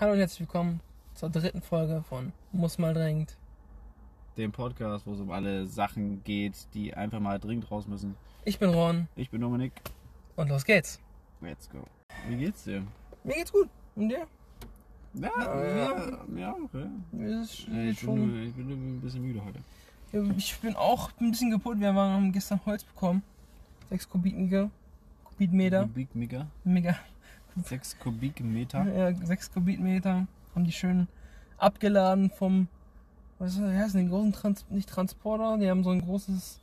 [0.00, 0.80] Hallo und herzlich willkommen
[1.14, 3.36] zur dritten Folge von Muss mal dringend.
[4.36, 8.14] Dem Podcast, wo es um alle Sachen geht, die einfach mal dringend raus müssen.
[8.44, 9.72] Ich bin Ron Ich bin Dominik.
[10.36, 11.00] und los geht's.
[11.40, 11.78] Let's go.
[12.28, 12.82] Wie geht's dir?
[13.24, 13.68] Mir geht's gut.
[13.94, 14.26] Und dir?
[15.14, 15.30] Ja,
[15.64, 16.18] Ja.
[16.36, 16.86] ja, okay.
[17.12, 18.14] Mir ist Ich schon...
[18.16, 19.60] bin, ich bin ein bisschen müde heute.
[20.12, 21.80] Ja, Ich bin auch ein bisschen kaputt.
[21.80, 23.22] Wir haben gestern Holz bekommen.
[23.88, 24.70] 6 Kubikmeter.
[25.24, 25.82] Kubikmeter.
[25.82, 26.46] Kubikmeter.
[26.64, 26.96] Mega.
[27.64, 28.84] 6 Kubikmeter.
[28.92, 30.26] Ja, 6 Kubikmeter.
[30.54, 31.08] Haben die schön
[31.58, 32.68] abgeladen vom.
[33.38, 33.68] Was ist das?
[33.70, 33.92] Heißt das?
[33.92, 35.58] Den großen Trans nicht Transporter.
[35.58, 36.60] Die haben so ein großes.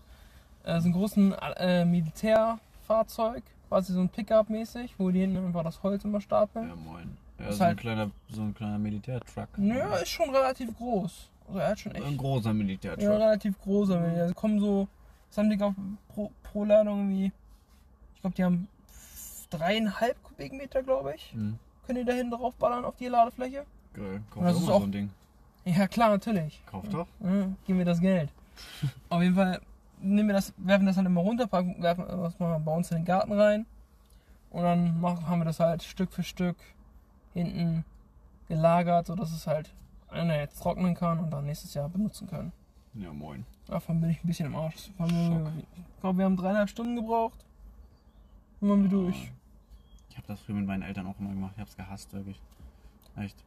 [0.64, 3.44] Äh, so einen großen äh, Militärfahrzeug.
[3.70, 6.70] Quasi so ein Pickup mäßig, wo die hinten einfach das Holz immer stapeln.
[6.70, 7.18] Ja, moin.
[7.40, 9.48] Ja, Ist so ein halt- kleiner, so ein kleiner Militärtruck.
[9.58, 11.30] Naja, ist schon relativ groß.
[11.48, 12.18] Also er hat schon Ein echt.
[12.18, 13.04] großer Militärtruck.
[13.04, 14.00] Ja, relativ großer.
[14.00, 14.20] Mhm.
[14.20, 14.88] Also kommen so.
[15.30, 15.74] Was haben die glaub,
[16.10, 17.32] pro, pro Ladung irgendwie?
[18.16, 18.68] Ich glaube, die haben
[19.58, 21.32] dreieinhalb Kubikmeter, glaube ich.
[21.34, 23.66] Hm, Können die da hinten drauf ballern auf die Ladefläche?
[23.94, 24.22] geil.
[24.32, 25.10] Kauf Das ist auch- so ein Ding.
[25.66, 26.62] Ja, klar, natürlich.
[26.66, 27.08] Kauf doch.
[27.22, 28.30] Ja, gib mir das Geld.
[29.10, 29.62] Auf jeden Fall
[30.02, 32.98] nehmen wir das, werfen das dann immer runter, packen, werfen das mal bei uns in
[32.98, 33.66] den Garten rein.
[34.50, 36.58] Und dann machen, haben wir das halt Stück für Stück
[37.34, 37.86] hinten
[38.50, 39.74] gelagert, sodass es halt
[40.10, 42.52] einer jetzt trocknen kann und dann nächstes Jahr benutzen können.
[42.96, 43.46] Ja, moin.
[43.68, 44.92] Davon bin ich ein bisschen im Arsch.
[44.98, 45.52] Wir-.
[45.78, 47.44] Ich glaube, wir haben dreieinhalb Stunden gebraucht.
[48.60, 49.32] Dann waren wir durch.
[50.14, 51.54] Ich habe das früher mit meinen Eltern auch immer gemacht.
[51.56, 52.40] Ich hab's gehasst, wirklich.
[53.18, 53.44] Echt.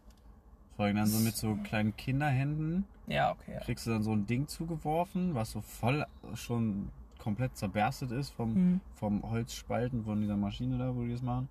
[0.74, 3.52] Vor allem dann so mit so kleinen Kinderhänden Ja, okay.
[3.54, 3.60] Ja.
[3.60, 8.54] kriegst du dann so ein Ding zugeworfen, was so voll schon komplett zerberstet ist vom,
[8.54, 8.80] Hm.
[8.96, 11.48] vom Holzspalten von dieser Maschine da, wo die das machen.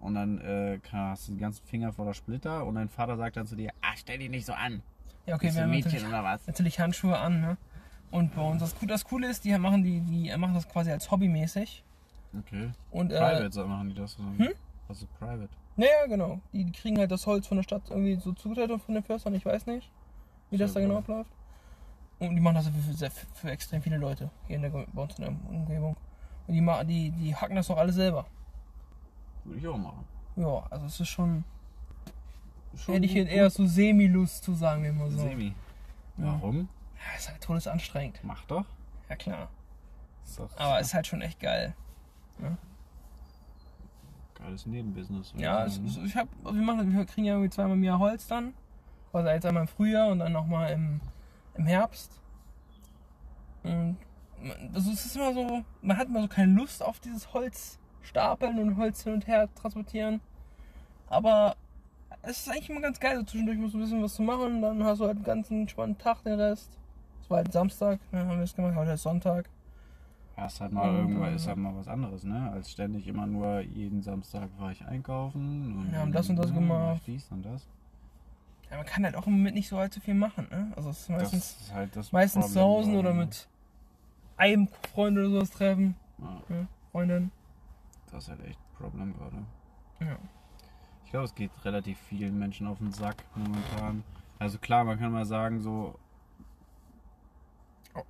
[0.00, 3.46] Und dann äh, hast du die ganzen Finger voller Splitter und dein Vater sagt dann
[3.46, 4.82] zu dir, ah, stell dich nicht so an.
[5.26, 6.46] Ja, okay, Bist wir haben ein Mädchen natürlich, oder was?
[6.46, 7.56] natürlich Handschuhe an, ne?
[8.10, 10.90] Und bei uns, das, Coole- das Coole ist, die machen, die, die machen das quasi
[10.90, 11.84] als hobbymäßig.
[12.38, 12.70] Okay.
[12.90, 14.12] Und, äh, Private so machen die das.
[14.12, 14.22] So.
[14.22, 14.48] Hm?
[14.88, 15.48] Also private.
[15.76, 16.40] Naja, genau.
[16.52, 19.44] Die, kriegen halt das Holz von der Stadt irgendwie so zugeteilt von den Förstern, ich
[19.44, 19.90] weiß nicht,
[20.50, 21.02] wie das da Sehr genau geil.
[21.02, 21.30] abläuft.
[22.18, 25.18] Und die machen das für, für, für extrem viele Leute hier in der, bei uns
[25.18, 25.96] in der Umgebung.
[26.46, 28.26] Und die, die, die hacken das doch alle selber.
[29.44, 30.04] Würde ich auch machen.
[30.36, 31.44] Ja, also es ist schon,
[32.76, 35.18] Schon hätte ich jetzt eher so Semi-Lust zu sagen, mal gut.
[35.18, 35.28] so.
[35.28, 35.54] Semi.
[36.16, 36.68] Warum?
[36.96, 38.20] Ja, ist halt todesanstrengend.
[38.22, 38.64] Mach doch.
[39.08, 39.48] Ja klar.
[40.24, 41.74] Ist doch Aber ist halt schon echt geil.
[44.42, 45.32] Geiles Nebenbusiness.
[45.36, 47.98] Ja, ich es, es, ich hab, wir, machen, wir kriegen ja irgendwie zweimal im Jahr
[47.98, 48.54] Holz dann.
[49.12, 51.00] Also jetzt einmal im Frühjahr und dann nochmal im,
[51.54, 52.18] im Herbst.
[53.62, 53.96] Und
[54.74, 58.58] also es ist immer so, man hat immer so keine Lust auf dieses Holz stapeln
[58.58, 60.20] und Holz hin und her transportieren.
[61.08, 61.56] Aber
[62.22, 64.62] es ist eigentlich immer ganz geil, so zwischendurch mal so ein bisschen was zu machen.
[64.62, 66.70] Dann hast du halt einen ganzen entspannten Tag den Rest.
[67.22, 69.48] Es war halt Samstag, ne, haben wir es gemacht, heute ist Sonntag.
[70.36, 72.50] Ja, ist halt mal irgendwann ist halt mal was anderes, ne?
[72.52, 76.48] Als ständig immer nur jeden Samstag war ich einkaufen und Wir haben das und das
[76.48, 77.02] ne, gemacht.
[77.06, 77.68] dies und das.
[78.70, 80.46] Ja, man kann halt auch im Moment nicht so allzu viel machen.
[80.50, 80.72] Ne?
[80.74, 81.60] Also es ist meistens...
[81.60, 83.46] ist halt Meistens zu Problem Hause oder mit
[84.38, 85.94] einem Freund oder sowas treffen.
[86.18, 87.30] Ja, Ja, Freundin.
[88.10, 89.36] das ist halt echt ein Problem gerade.
[90.00, 90.16] Ja.
[91.04, 94.02] Ich glaube, es geht relativ vielen Menschen auf den Sack momentan.
[94.38, 95.98] Also klar, man kann mal sagen so,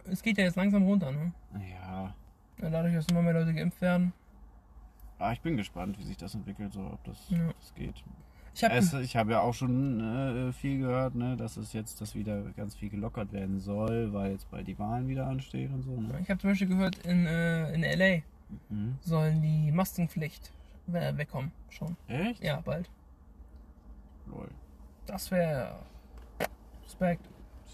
[0.05, 1.33] Es geht ja jetzt langsam runter, ne?
[1.55, 2.15] ja,
[2.61, 4.13] Ja, Dadurch, dass immer mehr Leute geimpft werden.
[5.19, 7.49] ah, ich bin gespannt, wie sich das entwickelt, so ob das, Ja.
[7.59, 8.03] das geht.
[8.55, 8.77] Ich habe
[9.19, 10.01] habe ja auch schon
[10.49, 14.33] äh, viel gehört, ne, dass es jetzt, dass wieder ganz viel gelockert werden soll, weil
[14.33, 15.99] jetzt bald die Wahlen wieder anstehen und so.
[15.99, 16.19] Ne?
[16.23, 18.23] ich hab zum Beispiel gehört, in, äh, in LA
[18.69, 18.99] Mhm.
[19.01, 20.53] sollen die Maskenpflicht
[20.87, 21.51] we- wegkommen.
[21.71, 21.97] Schon.
[22.09, 22.45] Echt?
[22.45, 22.91] Ja, bald.
[24.27, 24.49] Lol.
[25.07, 25.77] Das wäre
[26.85, 27.27] Respekt.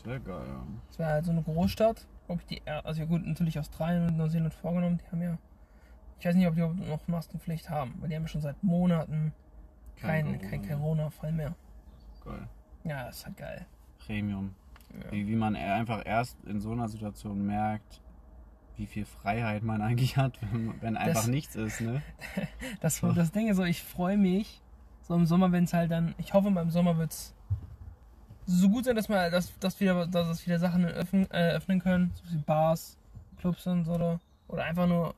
[0.05, 0.63] Sehr geil, ja.
[0.89, 2.07] Das wäre halt so eine Großstadt.
[2.29, 5.39] Ob ich die, also gut, natürlich Australien und Neuseeland vorgenommen, die haben ja.
[6.21, 8.63] Ich weiß nicht, ob die überhaupt noch Maskenpflicht haben, weil die haben ja schon seit
[8.63, 9.33] Monaten
[9.97, 10.77] kein, kein Corona.
[10.77, 11.55] Corona-Fall mehr.
[12.25, 12.49] Geil.
[12.85, 13.67] Ja, ist halt geil.
[13.99, 14.55] Premium.
[15.05, 15.13] Ja.
[15.13, 18.01] Wie, wie man einfach erst in so einer Situation merkt,
[18.77, 22.03] wie viel Freiheit man eigentlich hat, wenn, wenn einfach Das- nichts ist, ne?
[22.81, 24.63] Das, das Ding ist so, ich freue mich,
[25.03, 27.35] so im Sommer, wenn es halt dann, ich hoffe mal im Sommer wird es
[28.49, 31.81] so gut sein, dass man, dass, dass wieder, dass es wieder Sachen öffnen, äh, öffnen
[31.81, 32.97] können, so wie Bars,
[33.39, 35.15] Clubs und so, oder, oder einfach nur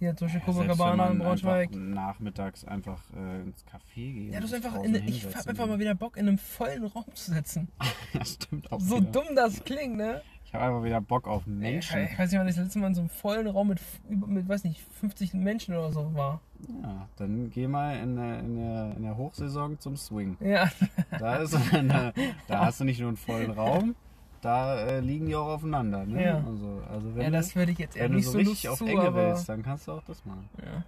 [0.00, 1.68] hier zum Beispiel Ja, Copacabana in Braunschweig.
[1.68, 4.32] einfach nachmittags einfach äh, ins Café geht.
[4.32, 7.04] Ja, du hast einfach, in, ich hab einfach mal wieder Bock, in einem vollen Raum
[7.14, 7.68] zu sitzen.
[8.12, 8.80] ja, stimmt auch.
[8.80, 9.12] So wieder.
[9.12, 10.22] dumm das klingt, ne?
[10.44, 12.02] Ich habe einfach wieder Bock auf Menschen.
[12.02, 14.48] Ich weiß nicht, wann ich das letzte Mal in so einem vollen Raum mit, mit
[14.48, 16.40] weiß nicht, 50 Menschen oder so war.
[16.82, 20.36] Ja, dann geh mal in der, in der, in der Hochsaison zum Swing.
[20.40, 20.70] Ja,
[21.18, 22.12] Da, ist, da,
[22.48, 23.94] da hast du nicht nur einen vollen Raum,
[24.40, 26.04] da äh, liegen die auch aufeinander.
[26.04, 26.24] Ne?
[26.24, 26.36] Ja.
[26.36, 28.68] Also, also wenn, ja das würde ich jetzt eher wenn du nicht so so richtig
[28.68, 29.28] auf zu, Enge aber...
[29.28, 30.48] willst, dann kannst du auch das machen.
[30.60, 30.84] Ja.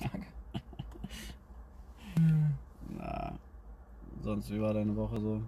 [0.10, 0.26] Danke.
[2.98, 3.32] Na,
[4.22, 5.42] sonst wie war deine Woche so?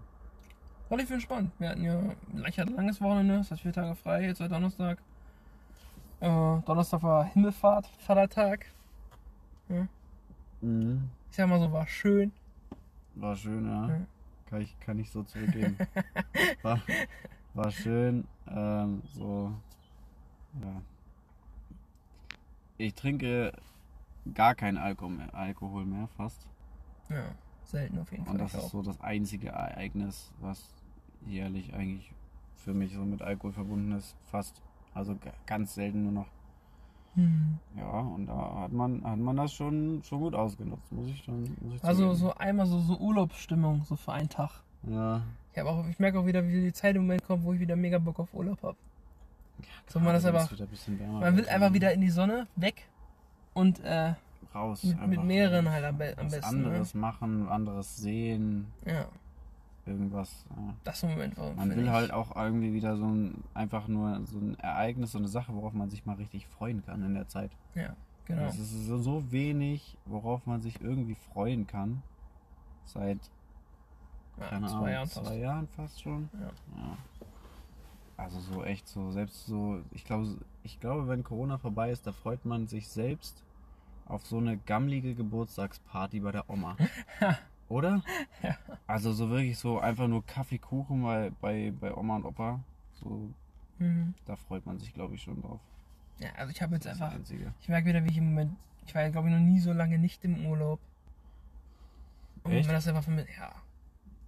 [0.90, 1.50] Relativ entspannt.
[1.58, 1.98] Wir hatten ja
[2.46, 4.98] ich hatte ein langes Wochenende, das heißt vier Tage frei, jetzt seit Donnerstag.
[6.20, 6.26] Äh,
[6.66, 8.66] Donnerstag war Himmelfahrt, Vatertag.
[9.68, 9.86] Ja.
[10.60, 11.10] Mhm.
[11.30, 12.32] Ich sag mal so, war schön.
[13.14, 13.88] War schön, ja.
[13.88, 14.06] Ja.
[14.46, 15.76] Kann ich, kann ich so zurückgeben.
[16.62, 16.80] war,
[17.54, 18.26] war schön.
[18.48, 19.52] Ähm, so,
[20.60, 20.82] ja.
[22.76, 23.52] Ich trinke
[24.34, 26.46] gar keinen Alkohol mehr, Alkohol mehr fast.
[27.08, 27.34] Ja,
[27.64, 28.32] selten auf jeden Fall.
[28.32, 30.68] Und das ist so das einzige Ereignis, was
[31.26, 32.12] jährlich eigentlich
[32.56, 34.16] für mich so mit Alkohol verbunden ist.
[34.30, 34.62] Fast.
[34.94, 36.28] Also ganz selten nur noch.
[37.14, 37.58] Hm.
[37.76, 41.42] Ja, und da hat man, hat man das schon, schon gut ausgenutzt, muss ich schon.
[41.60, 44.50] Muss ich Also so einmal so, so Urlaubsstimmung, so für einen Tag.
[44.88, 45.22] Ja.
[45.52, 47.60] Ich, hab auch, ich merke auch wieder, wie die Zeit im Moment kommt, wo ich
[47.60, 48.76] wieder mega Bock auf Urlaub habe.
[49.86, 51.74] So, man das Gerade, wenn aber- es wieder ein bisschen wärmer Man will einfach dann
[51.74, 52.88] wieder in die Sonne, weg
[53.54, 54.14] und äh,
[54.54, 54.82] raus.
[54.82, 55.74] mit, mit einfach mehreren raus.
[55.74, 55.94] halt am,
[56.24, 56.40] am besten.
[56.62, 56.66] Ne?
[56.68, 59.06] anderes machen, anderes sehen, Ja,
[59.86, 60.46] irgendwas.
[60.84, 61.36] Das ist im Moment.
[61.36, 61.90] wo- Man will ich.
[61.90, 65.72] halt auch irgendwie wieder so ein, einfach nur so ein Ereignis, so eine Sache, worauf
[65.72, 67.50] man sich mal richtig freuen kann in der Zeit.
[67.74, 67.94] Ja,
[68.24, 68.42] genau.
[68.42, 72.02] Es ist so, so wenig, worauf man sich irgendwie freuen kann.
[72.84, 73.18] Seit,
[74.38, 75.26] Ja, keine zwei Ahnung, Jahren fast.
[75.26, 76.28] zwei Jahren fast schon.
[76.34, 76.46] Ja.
[76.76, 76.96] Ja.
[78.16, 82.12] Also so echt so, selbst so, ich glaube, ich glaube, wenn Corona vorbei ist, da
[82.12, 83.42] freut man sich selbst
[84.06, 86.76] auf so eine gammlige Geburtstagsparty bei der Oma.
[87.68, 88.02] Oder?
[88.42, 88.56] Ja.
[88.86, 92.60] Also so wirklich so einfach nur Kaffee, Kuchen bei, bei, bei Oma und Opa.
[92.92, 93.30] So,
[93.78, 94.14] Mhm.
[94.26, 95.60] da freut man sich, glaube ich, schon drauf.
[96.20, 97.12] Ja, also ich habe jetzt einfach,
[97.60, 98.56] ich merke wieder, wie ich im Moment,
[98.86, 100.78] ich war ja glaube ich noch nie so lange nicht im Urlaub.
[102.44, 102.70] Und Echt?
[102.70, 103.52] das einfach mir, ja,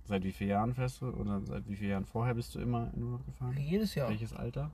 [0.06, 1.09] Seit wie vielen Jahren fährst du?
[1.11, 3.56] Oder seit wie vielen Jahren vorher bist du immer in Urlaub gefahren?
[3.59, 4.09] jedes Jahr.
[4.09, 4.71] Welches Alter?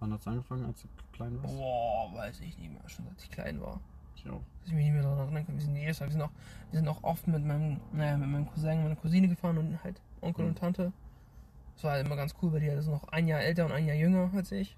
[0.00, 1.56] Wann hat es angefangen, als du klein warst?
[1.56, 3.80] Boah, weiß ich nicht mehr, schon seit ich klein war.
[4.24, 4.40] Ich auch.
[4.60, 5.54] Dass ich mich nicht mehr daran erinnern kann.
[5.56, 6.30] Wir sind Mal, wir sind auch,
[6.70, 9.82] wir sind auch oft mit meinem, naja, mit meinem Cousin und meiner Cousine gefahren und
[9.84, 10.50] halt Onkel Mhm.
[10.50, 10.92] und Tante.
[11.74, 13.86] Das war halt immer ganz cool, weil die halt noch ein Jahr älter und ein
[13.86, 14.76] Jahr jünger als ich.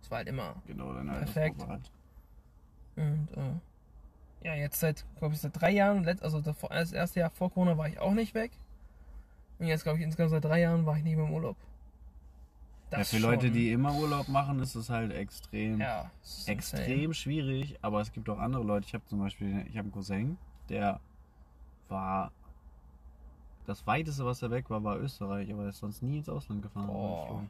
[0.00, 0.54] Das war halt immer.
[0.66, 1.60] Genau, Perfekt.
[1.60, 1.90] Altersgruppe halt.
[2.96, 7.50] Und äh, ja, jetzt seit, glaube ich, seit drei Jahren, also das erste Jahr vor
[7.50, 8.52] Corona war ich auch nicht weg.
[9.58, 11.56] Und jetzt, glaube ich, insgesamt seit drei Jahren war ich nicht mehr im Urlaub.
[12.96, 13.54] Ja, Das für Leute, schon.
[13.54, 17.76] die immer Urlaub machen, ist es halt extrem, Ja, ist extrem schwierig.
[17.82, 18.86] Aber es gibt auch andere Leute.
[18.86, 20.38] Ich habe zum Beispiel, ich habe einen Cousin,
[20.68, 21.00] der
[21.88, 22.32] war
[23.66, 26.62] das weiteste, was er weg war, war Österreich, aber er ist sonst nie ins Ausland
[26.62, 26.86] gefahren.
[26.86, 27.42] Boah.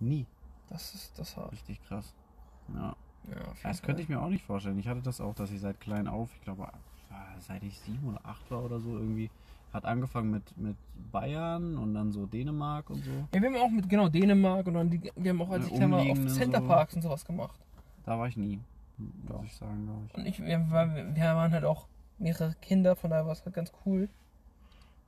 [0.00, 0.26] Nie.
[0.70, 1.52] Das ist das hart.
[1.52, 2.14] Richtig krass.
[2.74, 2.96] Ja.
[3.30, 4.78] Ja, Das könnte ich mir auch nicht vorstellen.
[4.78, 6.66] Ich hatte das auch, dass ich seit klein auf, ich glaube,
[7.38, 9.30] seit ich sieben oder acht war oder so, irgendwie
[9.74, 10.76] hat angefangen mit, mit
[11.12, 13.10] Bayern und dann so Dänemark und so.
[13.34, 15.74] Ja, wir haben auch mit genau Dänemark und dann die, wir haben auch als ich
[15.74, 17.60] klein war auf Centerparks und sowas gemacht.
[18.06, 18.60] Da war ich nie,
[19.26, 19.38] Doch.
[19.38, 20.14] muss ich sagen, glaube ich.
[20.14, 21.86] Und ich, wir, wir waren halt auch
[22.18, 24.08] mehrere Kinder, von daher war es halt ganz cool.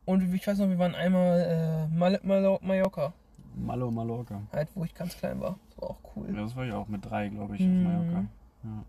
[0.05, 3.13] Und ich weiß noch, wir waren einmal äh, Mal Mal Mallorca,
[3.57, 4.43] Malo Mallorca.
[4.53, 5.59] halt wo ich ganz klein war.
[5.71, 6.27] Das war auch cool.
[6.33, 7.87] Ja, das war ich auch mit drei, glaube ich, Mhm.
[7.87, 8.25] auf Mallorca.
[8.65, 8.85] Ja.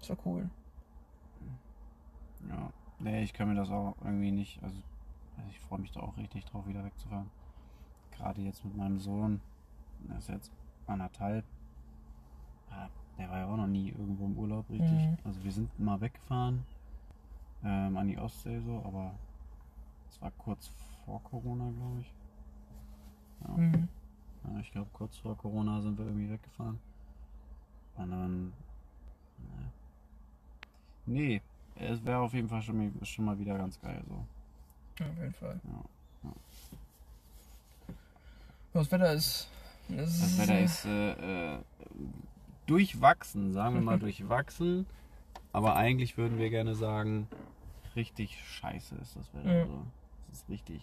[0.00, 0.48] Das war cool.
[2.48, 2.70] ja.
[3.00, 4.76] Nee, ich kann mir das auch irgendwie nicht, also,
[5.36, 7.30] also ich freue mich da auch richtig drauf, wieder wegzufahren.
[8.12, 9.40] Gerade jetzt mit meinem Sohn,
[10.08, 10.52] der ist jetzt
[10.86, 11.44] anderthalb.
[12.70, 14.90] Ah, Der war ja auch noch nie irgendwo im Urlaub, richtig.
[14.90, 15.16] Mhm.
[15.24, 16.64] Also wir sind mal weggefahren
[17.64, 19.14] ähm, an die Ostsee so, aber
[20.08, 20.68] es war kurz
[21.04, 22.12] vor Corona, glaube ich.
[23.46, 23.56] Ja.
[23.56, 23.88] Mhm.
[24.44, 26.78] Ja, ich glaube, kurz vor Corona sind wir irgendwie weggefahren.
[27.96, 28.44] Und dann.
[29.38, 29.72] Ne.
[31.06, 31.42] Nee,
[31.78, 34.24] es wäre auf jeden Fall schon, mal- schon mal wieder ganz geil so.
[35.00, 35.60] Ja, auf jeden Fall.
[35.64, 36.30] Ja.
[38.72, 39.48] Das Wetter ist.
[39.88, 41.58] Das, Das Wetter ist äh, äh,
[42.66, 44.86] durchwachsen, sagen wir mal durchwachsen.
[45.52, 47.26] Aber eigentlich würden wir gerne sagen,
[47.96, 49.58] richtig scheiße ist das Wetter.
[49.60, 49.66] Ja.
[49.66, 49.86] So.
[50.30, 50.82] Es ist richtig,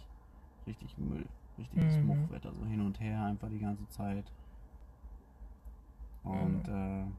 [0.65, 1.25] richtig Müll.
[1.57, 2.07] Richtiges Mhm.
[2.07, 4.25] Muffwetter, so hin und her einfach die ganze Zeit.
[6.23, 7.13] Und äh, sind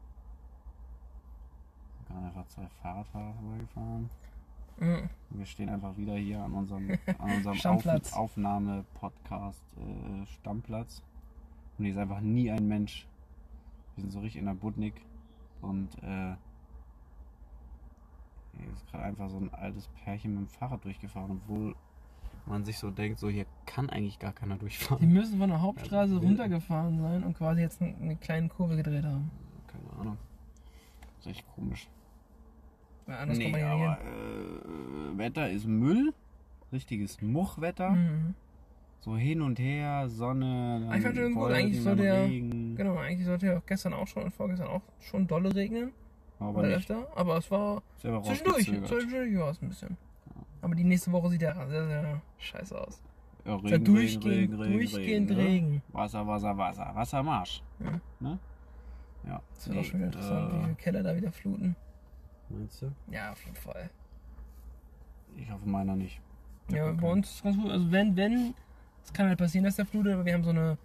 [2.06, 4.10] gerade einfach zwei Fahrradfahrer vorbeigefahren.
[4.78, 5.08] Mhm.
[5.30, 8.12] Wir stehen einfach wieder hier an unserem, an unserem Stammplatz.
[8.12, 11.02] Auf, Aufnahme-Podcast äh, Stammplatz.
[11.78, 13.06] Und hier ist einfach nie ein Mensch.
[13.94, 14.94] Wir sind so richtig in der Budnik.
[15.62, 16.34] Und äh,
[18.58, 21.74] hier ist gerade einfach so ein altes Pärchen mit dem Fahrrad durchgefahren, obwohl
[22.46, 25.08] man sich so denkt, so hier kann eigentlich gar keiner Die durchfahren.
[25.12, 26.30] müssen von der Hauptstraße Ja, wild.
[26.30, 29.30] runtergefahren sein und quasi jetzt eine, eine kleine Kurve gedreht haben.
[29.66, 30.18] Keine Ahnung.
[31.16, 31.88] Das ist echt komisch.
[33.06, 36.12] Ja, anders nee, aber äh, Wetter ist Müll.
[36.72, 37.90] Richtiges Muchwetter.
[37.90, 38.34] Mhm.
[39.00, 41.42] So hin und her, Sonne, dann schön gut.
[41.42, 42.74] Wolken, Eigentlich sollte ja- Regen.
[42.74, 45.92] Genau, eigentlich sollte ja auch gestern auch schon und vorgestern auch schon dolle regnen.
[46.40, 46.78] Aber Oder nicht.
[46.78, 47.06] öfter.
[47.14, 48.64] Aber es war Ist zwischendurch.
[48.84, 49.96] Zwischendurch war es ein bisschen.
[50.60, 53.00] Aber die nächste Woche sieht ja sehr, sehr scheiße aus.
[53.44, 55.36] Ja, Ist ja durchgehend, durchgehend ne?
[55.36, 55.82] Regen.
[55.92, 56.90] Wasser, Wasser, Wasser.
[56.92, 57.62] Wassermarsch.
[57.78, 58.00] Ja.
[58.18, 58.38] Ne?
[59.24, 59.40] Ja.
[59.54, 61.76] Das wird auch schon wieder interessant, wie äh, viele Keller da wieder fluten.
[62.48, 62.92] Meinst du?
[63.10, 63.90] Ja, auf jeden Fall.
[65.36, 66.20] Ich hoffe meiner nicht.
[66.68, 67.70] Ja, bei uns ist ganz gut.
[67.70, 68.54] Also wenn, wenn,
[69.04, 70.78] es kann halt passieren, dass der flutet, aber wir haben so eine,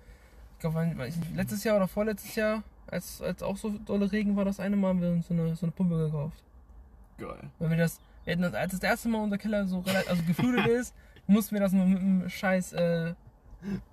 [0.54, 4.60] ich glaube, letztes Jahr oder vorletztes Jahr, als, als auch so dolle Regen war, das
[4.60, 6.44] eine Mal haben wir uns so eine, so eine Pumpe gekauft.
[7.18, 7.50] Geil.
[7.60, 10.24] Weil wir das, wir hätten das, als das erste Mal unser Keller so relativ, also
[10.24, 10.94] geflutet ist,
[11.28, 13.14] mussten wir das noch mit einem scheiß, äh,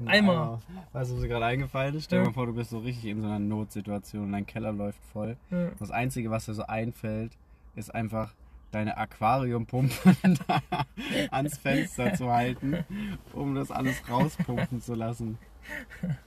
[0.06, 0.60] Eimer.
[0.92, 2.04] Weißt du, was mir gerade eingefallen ist?
[2.04, 2.28] Stell dir Ja.
[2.30, 5.36] mal vor, du bist so richtig in so einer Notsituation und dein Keller läuft voll.
[5.50, 5.68] ja.
[5.78, 7.32] Das Einzige, was dir so einfällt,
[7.78, 8.34] ist einfach
[8.70, 10.16] deine Aquariumpumpe
[11.30, 12.84] ans Fenster zu halten,
[13.32, 15.38] um das alles rauspumpen zu lassen.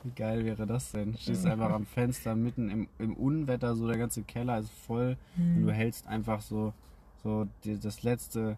[0.04, 1.18] Wie geil wäre das denn?
[1.18, 5.64] Stehst einfach am Fenster mitten im, im Unwetter, so der ganze Keller ist voll und
[5.64, 6.74] du hältst einfach so,
[7.24, 8.58] so die, das letzte,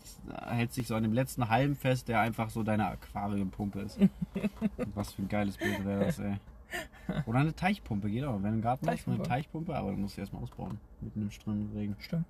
[0.00, 3.98] das, hältst dich so an dem letzten Halm fest, der einfach so deine Aquariumpumpe ist.
[4.94, 6.36] Was für ein geiles Bild wäre das, ey.
[7.26, 8.34] Oder eine Teichpumpe, geht auch.
[8.34, 9.74] Wenn du einen Garten hast, eine Teichpumpe.
[9.74, 10.78] Aber du musst sie erstmal ausbauen.
[11.00, 11.96] Mitten im strömenden Regen.
[11.98, 12.26] Stimmt.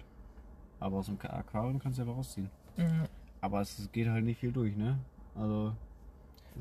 [0.81, 2.51] Aber aus dem Aquarium kannst du ja rausziehen.
[2.77, 3.05] Mhm.
[3.41, 4.99] Aber es geht halt nicht viel durch, ne?
[5.35, 5.73] Also.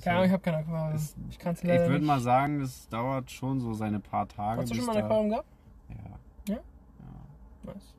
[0.04, 0.96] Keine Ahnung, ich habe kein Aquarium.
[0.96, 2.08] ist- Ich kann es ich leider würde nicht.
[2.08, 4.62] mal sagen, das dauert schon so seine paar Tage.
[4.62, 5.48] Hast du schon mal ein Aquarium gehabt?
[5.90, 6.54] Ja.
[6.54, 6.60] Ja?
[6.60, 7.74] ja.
[7.74, 7.94] Nice.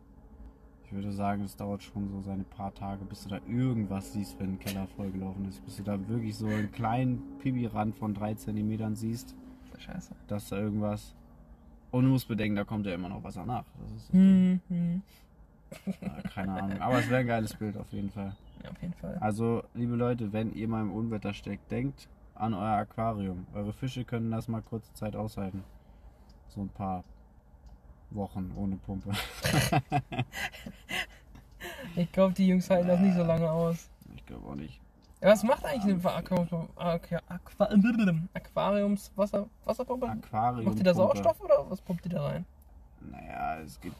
[0.84, 4.38] Ich würde sagen, es dauert schon so seine paar Tage, bis du da irgendwas siehst,
[4.40, 5.62] wenn ein Keller vollgelaufen ist.
[5.64, 9.34] Bis du da wirklich so einen kleinen Pibi-Rand von drei Zentimetern siehst,
[9.78, 10.14] scheiße.
[10.26, 11.14] dass da irgendwas.
[11.90, 13.64] Und du musst bedenken, da kommt ja immer noch Wasser nach.
[13.80, 15.02] Das ist, Hm, hm.
[16.02, 16.80] ja, keine Ahnung.
[16.80, 18.34] Aber es wäre ein geiles Bild auf jeden Fall.
[18.62, 19.16] Ja, auf jeden Fall.
[19.20, 23.46] Also, liebe Leute, wenn ihr mal im Unwetter steckt, denkt an euer Aquarium.
[23.54, 25.64] Eure Fische können das mal kurze Zeit aushalten.
[26.48, 27.04] So ein paar
[28.10, 29.10] Wochen ohne Pumpe.
[31.96, 33.90] Ich glaube, die Jungs halten das nicht so lange aus.
[34.14, 34.80] Ich glaube auch nicht.
[35.20, 37.68] Ja, was macht eigentlich eine Aquariums Aqua Aqua
[38.34, 40.08] Aquariums Wasser Wasserpumpe?
[40.08, 40.64] Aquarium.
[40.66, 42.44] Macht die da Sauerstoff oder was pumpt die da rein?
[43.10, 43.96] Naja, es gibt.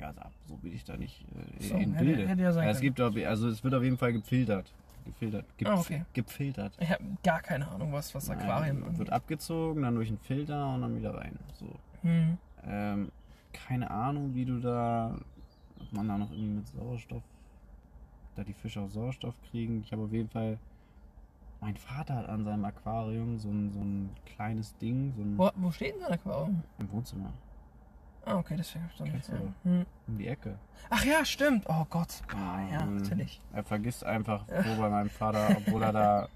[0.00, 0.14] Ja,
[0.46, 1.24] so bin ich da nicht
[1.58, 2.28] äh, So, in Bilde.
[2.28, 2.94] hätte ja sein es können.
[2.94, 4.72] gibt also es wird auf jeden Fall gefiltert.
[5.04, 5.44] Gefiltert.
[5.56, 6.04] Gep Ah, okay.
[6.12, 6.72] Gefiltert.
[6.78, 10.72] Ich habe gar keine Ahnung, was was Aquarien Nein, wird abgezogen, dann durch einen Filter
[10.74, 11.38] und dann wieder rein.
[11.58, 11.66] So.
[12.02, 12.38] Hm.
[12.64, 13.10] Ähm,
[13.52, 15.16] keine Ahnung, wie du da,
[15.80, 17.22] ob man da noch irgendwie mit Sauerstoff,
[18.38, 19.80] da die Fische auch Sauerstoff kriegen.
[19.82, 20.58] Ich habe auf jeden Fall,
[21.60, 25.50] mein Vater hat an seinem Aquarium so ein, so ein kleines Ding, so ein, Wo,
[25.56, 26.62] wo steht denn ein Aquarium?
[26.78, 27.32] im Wohnzimmer,
[28.24, 29.28] Ah, okay, deswegen hab ich doch nicht.
[29.28, 29.86] Du Hm.
[30.06, 30.58] um die Ecke.
[30.90, 31.64] Ach ja, stimmt.
[31.68, 32.22] Oh Gott.
[32.34, 33.40] Ah, ja, Ähm, natürlich.
[33.54, 36.28] Er vergisst einfach, wo bei meinem Vater, obwohl er da,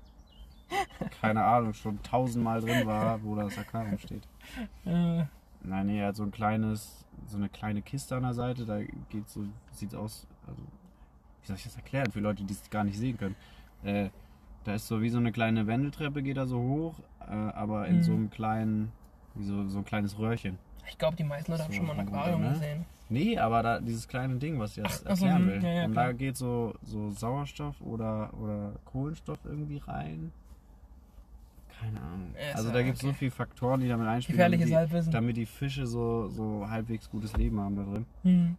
[1.20, 4.26] keine Ahnung, schon tausendmal drin war, wo das Aquarium steht.
[4.86, 5.24] Äh,
[5.64, 8.80] Nein, nee, er hat so ein kleines, so eine kleine Kiste an der Seite, da
[9.10, 10.62] geht so, sieht aus, also,
[11.42, 13.36] wie soll ich das erklären für Leute, die es gar nicht sehen können.
[13.84, 14.10] Äh,
[14.64, 17.96] da ist so wie so eine kleine Wendeltreppe, geht da so hoch, äh, aber in
[17.96, 18.02] Mhm.
[18.02, 18.92] so einem kleinen,
[19.34, 20.58] wie so, so ein kleines Röhrchen.
[20.88, 22.50] ich glaube, die meisten Leute haben So, schon mal ein Aquarium ne?
[22.50, 22.84] gesehen.
[23.08, 25.62] Nee, aber da dieses kleine Ding, was ich jetzt Ach so, erklären hm, will.
[25.64, 26.06] ja, ja, Und klar.
[26.06, 30.32] da geht so, so Sauerstoff oder, oder Kohlenstoff irgendwie rein.
[31.80, 32.34] Keine Ahnung.
[32.36, 33.16] Ja, also da gibt es so okay.
[33.18, 35.12] viele Faktoren, die damit einspielen, Gefährliches damit die, Halbwissen.
[35.12, 38.06] damit die Fische so, so halbwegs gutes Leben haben da drin.
[38.22, 38.56] Hm.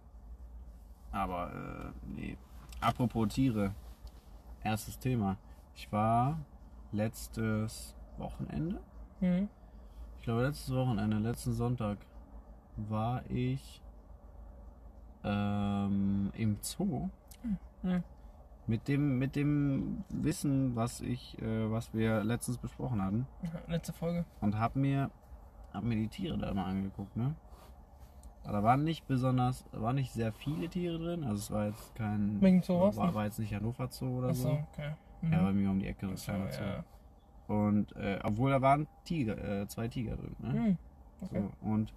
[1.12, 2.38] Aber äh, nee.
[2.84, 3.74] Apropos Tiere.
[4.62, 5.38] Erstes Thema.
[5.74, 6.40] Ich war
[6.92, 8.82] letztes Wochenende.
[9.20, 9.48] Hm.
[10.18, 11.98] Ich glaube letztes Wochenende, letzten Sonntag
[12.76, 13.82] war ich
[15.24, 17.10] ähm, im Zoo.
[17.84, 18.04] Hm.
[18.68, 23.28] Mit dem, mit dem Wissen, was ich, äh, was wir letztens besprochen hatten.
[23.68, 24.26] Letzte Folge.
[24.42, 25.10] Und hab mir,
[25.74, 27.36] hab mir die Tiere da mal angeguckt, ne?
[28.44, 31.24] Aber Da waren nicht besonders, da waren nicht sehr viele Tiere drin.
[31.24, 32.42] Also es war jetzt kein.
[32.42, 34.60] Wegen Zoo war's war, war jetzt nicht Hannover Zoo oder Achso, so.
[34.74, 34.92] okay.
[35.22, 35.32] Mhm.
[35.32, 36.64] Ja, bei mir um die Ecke so ein Achso, kleiner Zoo.
[36.64, 36.84] ja.
[37.48, 40.52] Und äh, obwohl da waren Tiger, äh, zwei Tiger drin, ne?
[40.54, 40.78] Hm.
[41.22, 41.42] Okay.
[41.42, 41.94] So, und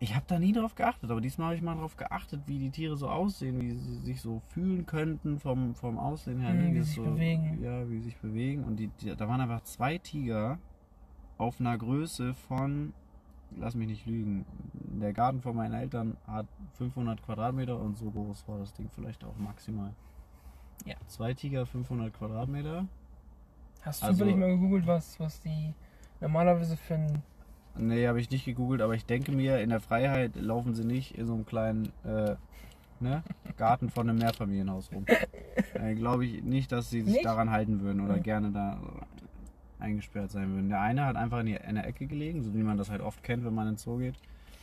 [0.00, 2.70] ich habe da nie drauf geachtet, aber diesmal habe ich mal drauf geachtet, wie die
[2.70, 6.54] Tiere so aussehen, wie sie sich so fühlen könnten vom, vom Aussehen her.
[6.54, 7.58] Mhm, ne, wie sich so, bewegen.
[7.62, 8.62] Ja, wie sie sich bewegen.
[8.62, 10.58] Und die, die, da waren einfach zwei Tiger
[11.36, 12.92] auf einer Größe von,
[13.56, 14.44] lass mich nicht lügen,
[15.00, 19.24] der Garten von meinen Eltern hat 500 Quadratmeter und so groß war das Ding vielleicht
[19.24, 19.92] auch maximal.
[20.84, 20.94] Ja.
[21.06, 22.86] Zwei Tiger, 500 Quadratmeter.
[23.82, 25.74] Hast du Also- zufällig mal gegoogelt, was, was die
[26.20, 27.22] normalerweise für ein.
[27.76, 31.16] Nee, habe ich nicht gegoogelt, aber ich denke mir, in der Freiheit laufen sie nicht
[31.16, 32.34] in so einem kleinen äh,
[32.98, 33.22] ne,
[33.56, 35.04] Garten von einem Mehrfamilienhaus rum.
[35.74, 37.24] Äh, Glaube ich nicht, dass sie sich Nicht?
[37.26, 38.22] daran halten würden oder Ja.
[38.22, 38.80] gerne da
[39.80, 40.68] eingesperrt sein würden.
[40.68, 43.00] Der eine hat einfach in, die, in der Ecke gelegen, so wie man das halt
[43.00, 44.14] oft kennt, wenn man ins Zoo geht.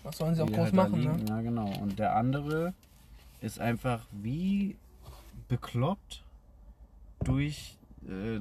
[0.04, 1.18] Was sollen sie auch groß halt machen, ne?
[1.28, 1.72] Ja, genau.
[1.82, 2.74] Und der andere
[3.42, 4.76] ist einfach wie
[5.48, 6.24] bekloppt
[7.24, 8.40] durch, äh,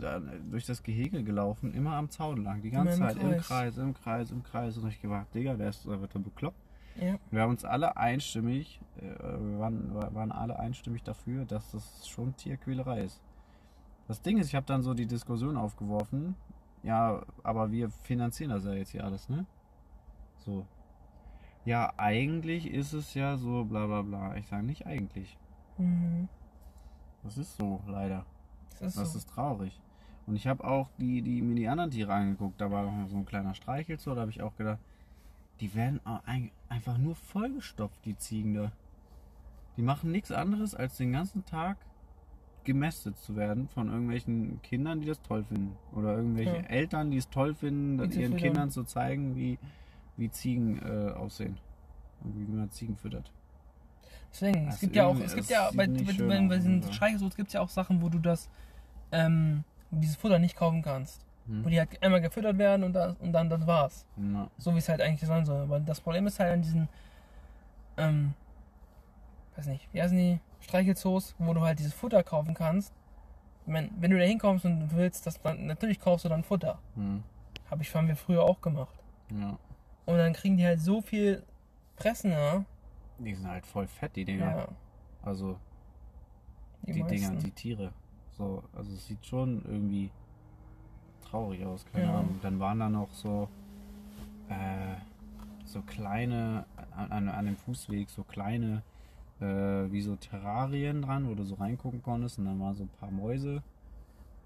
[0.50, 3.46] durch das Gehege gelaufen, immer am Zaun lang, die ganze Zeit im Kreis.
[3.46, 4.76] Kreis, im Kreis, im Kreis.
[4.78, 6.58] Und ich gedacht, Digga, der ist, der wird da bekloppt.
[7.00, 7.18] Ja.
[7.30, 12.36] Wir haben uns alle einstimmig, äh, wir waren, waren alle einstimmig dafür, dass das schon
[12.36, 13.20] Tierquälerei ist.
[14.06, 16.36] Das Ding ist, ich habe dann so die Diskussion aufgeworfen,
[16.84, 19.46] ja, aber wir finanzieren das ja jetzt hier alles, ne?
[20.38, 20.66] So.
[21.64, 24.36] Ja, eigentlich ist es ja so, bla bla bla.
[24.36, 25.38] Ich sage nicht eigentlich.
[25.78, 26.28] Mhm.
[27.22, 28.26] Das ist so, leider.
[28.78, 29.18] Das ist Das so.
[29.18, 29.80] ist traurig.
[30.26, 32.60] Und ich habe auch die, die, mir die anderen Tiere angeguckt.
[32.60, 34.14] Da war noch so ein kleiner Streichelzoo.
[34.14, 34.78] Da habe ich auch gedacht,
[35.60, 38.72] die werden ein, einfach nur vollgestopft, die Ziegen da.
[39.76, 41.78] Die machen nichts anderes, als den ganzen Tag
[42.64, 45.76] gemästet zu werden von irgendwelchen Kindern, die das toll finden.
[45.92, 46.62] Oder irgendwelche Ja.
[46.62, 48.36] Eltern, die es toll finden, ihren füttern.
[48.36, 49.58] Kindern zu zeigen, wie,
[50.16, 51.58] wie Ziegen äh, aussehen.
[52.22, 53.30] Und wie man Ziegen füttert.
[54.32, 56.92] Deswegen, Das es gibt ja auch, es gibt ja bei, bei, bei, bei diesen also.
[56.92, 58.50] Streichelslots gibt es ja auch Sachen, wo du das,
[59.12, 61.24] ähm, dieses Futter nicht kaufen kannst.
[61.46, 61.64] Hm?
[61.64, 64.06] Wo die halt einmal gefüttert werden und, das, und dann das war's.
[64.16, 65.60] Na, So wie es halt eigentlich sein soll.
[65.62, 66.88] Aber das Problem ist halt an diesen,
[67.96, 68.32] ähm,
[69.56, 72.92] weiß nicht, wie heißen die Streichelzoos, wo du halt dieses Futter kaufen kannst.
[73.66, 76.78] Mein, wenn du da hinkommst und du willst, das dann, natürlich kaufst du dann Futter.
[76.96, 77.22] hm,
[77.70, 78.94] Habe ich, haben wir früher auch gemacht.
[79.30, 79.58] ja.
[80.06, 81.42] Und dann kriegen die halt so viel
[81.96, 82.62] Fressen, ja.
[83.18, 84.44] Die sind halt voll fett, die Dinger.
[84.56, 84.68] Ja,
[85.22, 85.58] Also
[86.82, 87.16] die, die meisten.
[87.16, 87.92] Dinger, die Tiere.
[88.36, 90.10] So, also es sieht schon irgendwie
[91.30, 92.18] traurig aus, keine Ja.
[92.18, 92.38] Ahnung.
[92.42, 93.48] Dann waren da noch so
[94.50, 94.96] äh,
[95.64, 98.82] so kleine an, an, an dem Fußweg so kleine
[99.40, 102.88] äh, wie so Terrarien dran, wo du so reingucken konntest und dann waren so ein
[103.00, 103.62] paar Mäuse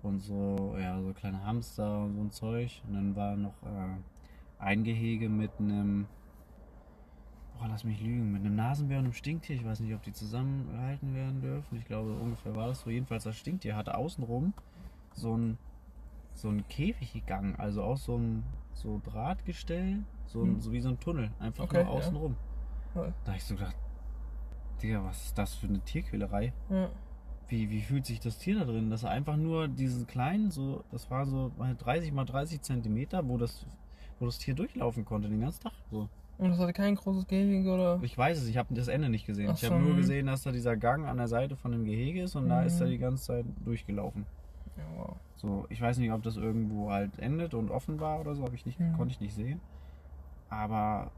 [0.03, 3.97] und so ja so kleine Hamster und so ein Zeug und dann war noch äh,
[4.59, 6.07] ein Gehege mit einem
[7.59, 8.31] Boah, lass mich lügen.
[8.31, 9.57] Mit einem Nasenbär und einem Stinktier.
[9.57, 11.77] Ich weiß nicht, ob die zusammengehalten werden dürfen.
[11.77, 12.91] Ich glaube, ungefähr war das so.
[12.91, 14.53] Jedenfalls, das Stinktier hatte außenrum
[15.13, 15.59] so ein,
[16.35, 17.57] so ein Käfiggang.
[17.57, 20.05] Also aus so einem so Drahtgestell.
[20.27, 20.61] So, ein, Hm.
[20.61, 21.33] so wie so ein Tunnel.
[21.41, 21.99] Einfach Okay, nur ja.
[21.99, 22.37] außenrum.
[22.95, 23.13] Ja.
[23.25, 23.75] Da hab ich so gedacht,
[24.83, 26.53] Digga, was ist das für eine Tierquälerei?
[26.71, 26.89] Ja.
[27.49, 28.91] Wie, wie fühlt sich das Tier da drin?
[28.91, 33.39] Dass er einfach nur diesen kleinen, so, das war so 30 mal 30 Zentimeter, wo
[33.39, 33.67] das,
[34.19, 35.73] wo das Tier durchlaufen konnte den ganzen Tag.
[35.91, 36.09] So.
[36.37, 37.99] Und das hatte kein großes Gehege oder.
[38.03, 39.51] Ich weiß es, ich habe das Ende nicht gesehen.
[39.51, 39.97] Ach ich habe nur hm.
[39.97, 42.81] gesehen, dass da dieser Gang an der Seite von dem Gehege ist und da ist
[42.81, 42.91] er Mhm.
[42.91, 44.25] die ganze Zeit durchgelaufen.
[44.77, 45.17] Ja, wow.
[45.37, 48.55] So, ich weiß nicht, ob das irgendwo halt endet und offen war oder so, habe
[48.55, 48.93] ich nicht, Mhm.
[48.93, 49.61] konnte ich nicht sehen.
[50.49, 51.11] Aber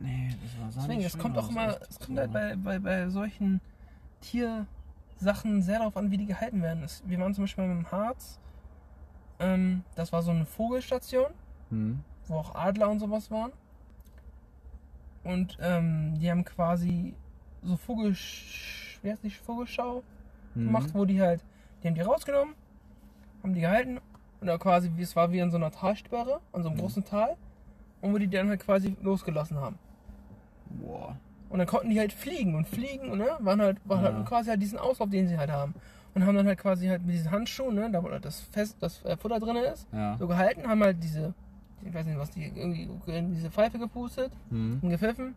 [0.00, 3.08] nee, das war sah Deswegen, es kommt auch immer, es kommt halt bei, bei, bei
[3.08, 3.60] solchen
[4.20, 6.82] Tiersachen sehr darauf an, wie die gehalten werden.
[6.84, 8.38] Es, wir waren zum Beispiel im Harz,
[9.38, 11.26] ähm, das war so eine Vogelstation,
[11.70, 12.00] Hm.
[12.28, 13.52] wo auch Adler und sowas waren.
[15.24, 17.14] Und ähm, die haben quasi
[17.62, 20.02] so Vogelsch, wie heißt die, Vogelschau
[20.54, 20.66] Hm.
[20.66, 21.42] gemacht, wo die halt,
[21.82, 22.54] die haben die rausgenommen,
[23.42, 23.98] haben die gehalten
[24.40, 26.82] und dann quasi, es war wie in so einer Talsperre, an so einem Mhm.
[26.82, 27.36] großen Tal
[28.00, 29.78] und wo die dann halt quasi losgelassen haben.
[30.70, 31.16] Boah.
[31.48, 34.12] Und dann konnten die halt fliegen und fliegen und ne, waren halt, waren Ja.
[34.14, 35.74] halt quasi halt diesen Auslauf, den sie halt haben.
[36.14, 38.76] Und haben dann halt quasi halt mit diesen Handschuhen, ne, da wo halt das Fest,
[38.80, 40.16] das äh, Futter drin ist, Ja.
[40.18, 41.34] so gehalten, haben halt diese,
[41.84, 44.80] ich weiß nicht was, die irgendwie in diese Pfeife gepustet Hm.
[44.82, 45.34] und gepfiffen.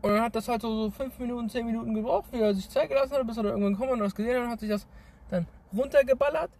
[0.00, 2.68] Und dann hat das halt so, so fünf Minuten, zehn Minuten gebraucht, wie er sich
[2.68, 4.68] Zeit gelassen hat, bis er da irgendwann gekommen und das gesehen hat und hat sich
[4.70, 4.86] das
[5.30, 6.50] dann runtergeballert,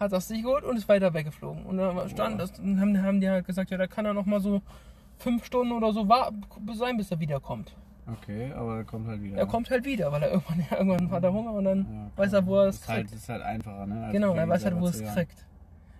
[0.00, 1.64] hat das sich geholt und ist weiter weggeflogen.
[1.66, 2.46] Und dann stand Boah.
[2.46, 4.62] das, dann haben, haben die halt gesagt, ja, da kann er noch mal so
[5.18, 6.06] fünf Stunden oder so
[6.74, 7.74] sein, bis er wiederkommt.
[8.06, 9.36] Okay, aber er kommt halt wieder.
[9.36, 12.32] Er kommt halt wieder, weil er irgendwann, irgendwann hat er Hunger und dann Ja, weiß
[12.34, 13.14] er, wo er es halt, kriegt.
[13.20, 14.04] ist halt einfacher, ne?
[14.04, 15.44] als Genau, er weiß halt, wo er es kriegt.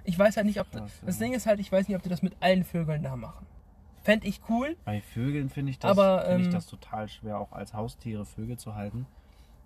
[0.05, 1.25] Ich weiß halt nicht, ob Krass, das ja.
[1.25, 3.45] Ding ist halt, ich weiß nicht, ob die das mit allen Vögeln da machen.
[4.03, 7.41] Fände ich cool, Bei Vögeln finde ich, das, Aber, find ich ähm, das total schwer,
[7.41, 9.07] auch als Haustiere Vögel zu halten.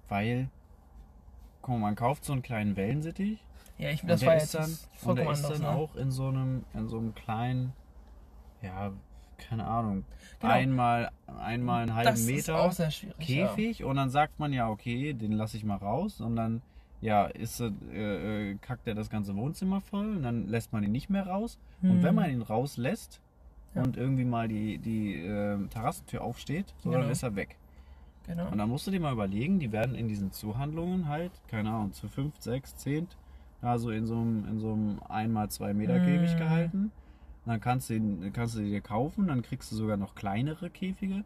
[0.09, 0.49] Weil,
[1.61, 3.45] guck mal, man kauft so einen kleinen Wellensittich.
[3.77, 5.61] Ja, ich, das war jetzt dann, das und vollkommen der ist anders.
[5.61, 5.79] dann Ne?
[5.79, 7.75] auch in so einem, in so einem kleinen,
[8.63, 8.93] ja,
[9.41, 10.05] keine Ahnung,
[10.41, 10.53] Genau.
[10.53, 12.71] einmal, einmal einen halben das Meter.
[13.19, 16.63] Käfig und dann sagt man ja, okay, den lasse ich mal raus und dann
[17.03, 20.93] ja, ist, äh, äh, kackt er das ganze Wohnzimmer voll und dann lässt man ihn
[20.93, 21.59] nicht mehr raus.
[21.81, 21.89] Ja.
[21.91, 22.03] Und Hm.
[22.03, 23.21] wenn man ihn rauslässt
[23.75, 23.83] Ja.
[23.83, 27.13] und irgendwie mal die, die äh, Terrassentür aufsteht, so, dann Genau.
[27.13, 27.57] ist er weg.
[28.27, 28.51] Genau.
[28.51, 31.93] Und dann musst du dir mal überlegen, die werden in diesen Zuhandlungen halt, keine Ahnung,
[31.95, 33.09] zu 5, 6, 10,
[33.63, 36.39] also in so einem, in so einem 1 2 Meter Käfig Mm.
[36.39, 36.93] gehalten.
[37.45, 40.69] Und dann kannst du, ihn, kannst du dir kaufen, dann kriegst du sogar noch kleinere
[40.71, 41.25] Käfige.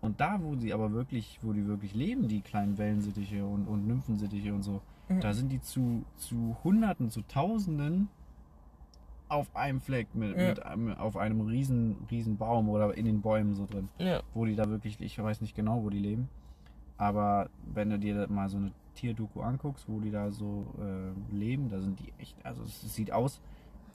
[0.00, 3.86] Und da, wo die aber wirklich, wo die wirklich leben, die kleinen Wellensittiche und, und
[3.86, 5.20] Nymphensittiche und so, Mhm.
[5.20, 8.08] da sind die zu, zu Hunderten, zu Tausenden
[9.28, 10.48] auf einem Fleck mit, Ja.
[10.48, 14.22] mit einem, auf einem riesen, riesen Baum oder in den Bäumen so drin ja.
[14.32, 16.28] wo die da wirklich, ich weiß nicht genau, wo die leben.
[16.96, 21.68] Aber wenn du dir mal so eine Tierdoku anguckst, wo die da so äh, leben,
[21.68, 23.40] da sind die echt, also es sieht aus,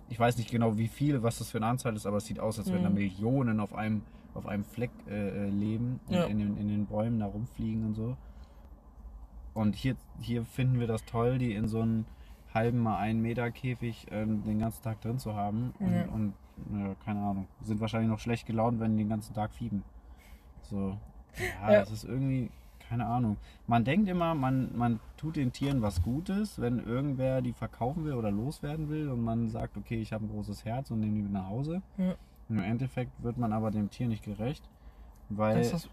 [0.10, 2.40] ich weiß nicht genau wie viel, was das für eine Anzahl ist, aber es sieht
[2.40, 2.96] aus, als wenn da Mhm.
[2.96, 4.02] Millionen auf einem,
[4.34, 6.26] auf einem Fleck äh, äh, leben und Ja.
[6.26, 8.18] in, den, in den Bäumen da rumfliegen und so.
[9.54, 12.06] Und hier, hier finden wir das toll, die in so einem
[12.54, 15.74] halben mal einen Meter Käfig ähm, den ganzen Tag drin zu haben.
[15.80, 16.06] Und, Ja.
[16.08, 16.34] und
[16.74, 19.84] ja, keine Ahnung, sind wahrscheinlich noch schlecht gelaunt, wenn die den ganzen Tag fieben.
[20.64, 20.98] So,
[21.62, 21.80] ja, Ja.
[21.80, 22.50] das ist irgendwie,
[22.90, 23.38] keine Ahnung.
[23.68, 28.14] Man denkt immer, man, man tut den Tieren was Gutes, wenn irgendwer die verkaufen will
[28.14, 31.22] oder loswerden will und man sagt, okay, ich habe ein großes Herz und nehme die
[31.22, 31.84] mit nach Hause.
[31.98, 32.16] Ja.
[32.50, 34.68] Im Endeffekt wird man aber dem Tier nicht gerecht,
[35.30, 35.90] weil Das das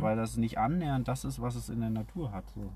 [0.00, 2.44] weil das nicht annähernd das ist, was es in der Natur hat.
[2.50, 2.70] So.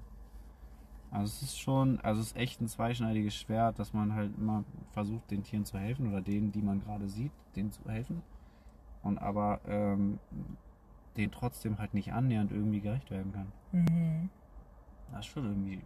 [1.10, 4.64] Also es ist schon, also es ist echt ein zweischneidiges Schwert, dass man halt immer
[4.92, 8.22] versucht, den Tieren zu helfen oder denen, die man gerade sieht, denen zu helfen.
[9.02, 10.18] Und aber ähm,
[11.16, 13.52] denen trotzdem halt nicht annähernd irgendwie gerecht werden kann.
[13.72, 14.30] Mhm.
[15.12, 15.82] Das ist schon irgendwie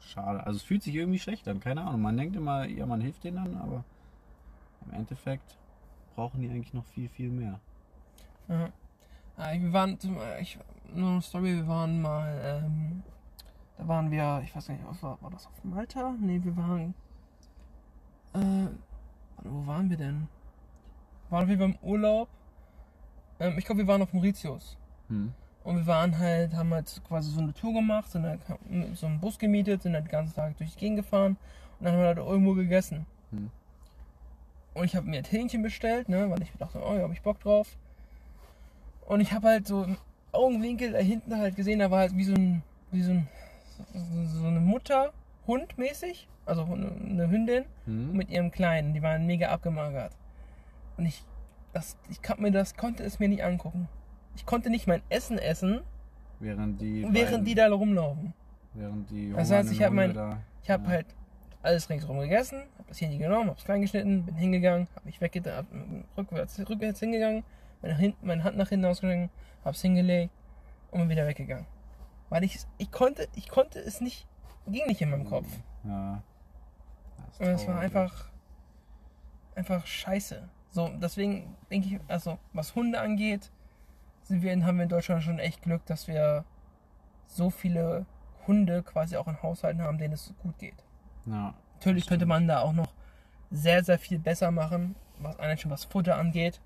[0.00, 0.44] schade.
[0.46, 2.02] Also es fühlt sich irgendwie schlecht an, keine Ahnung.
[2.02, 3.84] Man denkt immer, ja, man hilft denen dann, aber
[4.86, 5.58] im Endeffekt
[6.14, 7.60] brauchen die eigentlich noch viel, viel mehr.
[8.48, 8.68] Ja.
[9.38, 10.58] Ja, wir waren, zum- ich,
[10.94, 13.02] nur eine Story, wir waren mal, ähm,
[13.78, 16.14] da waren wir, ich weiß gar nicht, was war, war das auf Malta?
[16.20, 16.94] Nee, wir waren,
[18.34, 18.68] äh,
[19.44, 20.28] wo waren wir denn?
[21.30, 22.28] Waren wir beim Urlaub?
[23.40, 24.76] Ähm, ich glaube, wir waren auf Mauritius.
[25.08, 25.32] Hm.
[25.64, 28.40] Und wir waren halt, haben halt quasi so eine Tour gemacht, sind halt,
[28.94, 31.36] so einen Bus gemietet, sind halt den ganzen Tag durch die Gegend gefahren
[31.78, 33.06] und dann haben wir halt irgendwo gegessen.
[33.30, 33.50] Hm.
[34.72, 37.22] Und ich habe mir halt Hähnchen bestellt, ne, weil ich dachte, oh ja, hab ich
[37.22, 37.76] Bock drauf.
[39.06, 39.96] Und ich habe halt so im
[40.32, 43.28] Augenwinkel da hinten halt gesehen, da war halt wie so ein, wie so ein,
[43.92, 45.12] so, eine Mutter,
[45.46, 48.12] Hund mäßig, also eine eine Hündin Hm.
[48.12, 50.12] mit ihrem Kleinen, die waren mega abgemagert.
[50.96, 51.24] Und ich,
[51.72, 53.88] das, ich kann mir das, konnte es mir nicht angucken.
[54.36, 55.80] Ich konnte nicht mein Essen essen,
[56.38, 57.02] Während die.
[57.02, 58.32] während beiden- die da rumlaufen.
[58.74, 59.32] Während die.
[59.32, 60.90] Das heißt, ich hab hungernden mein- da- Ich habe Ja.
[60.90, 61.06] halt
[61.62, 65.20] alles ringsherum gegessen, habe das Hähnchen genommen, habe es klein geschnitten, bin hingegangen, habe mich
[65.20, 65.66] weggedreht, hab
[66.16, 67.44] rückwärts, rückwärts hingegangen,
[67.82, 69.30] meine, hin, meine Hand nach hinten ausgegangen,
[69.64, 70.32] habe es hingelegt
[70.90, 71.66] und bin wieder weggegangen.
[72.30, 74.26] Weil ich, ich konnte, ich konnte es nicht,
[74.68, 75.48] ging nicht in meinem Kopf.
[75.84, 76.22] Ja.
[77.28, 78.28] Das Und es war einfach,
[79.54, 80.48] einfach scheiße.
[80.70, 83.50] So, deswegen denke ich, also was Hunde angeht,
[84.22, 86.44] sind wir, in- haben wir in Deutschland schon echt Glück, dass wir
[87.26, 88.06] so viele
[88.46, 90.84] Hunde quasi auch in Haushalten haben, denen es gut geht.
[91.26, 91.54] Ja.
[91.74, 92.92] Natürlich könnte man da auch noch
[93.50, 96.60] sehr, sehr viel besser machen, was allein schon was Futter angeht.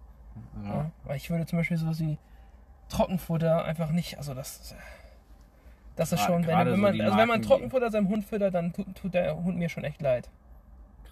[0.62, 0.68] Ja.
[0.74, 0.90] Ja.
[1.04, 2.18] Weil ich würde zum Beispiel sowas wie
[2.88, 4.74] Trockenfutter einfach nicht, also das,
[5.96, 8.54] das ist schon, wenn, wenn so man, die also wenn man Trockenfutter seinem Hund füttert,
[8.54, 10.28] dann tut, tut der Hund mir schon echt leid.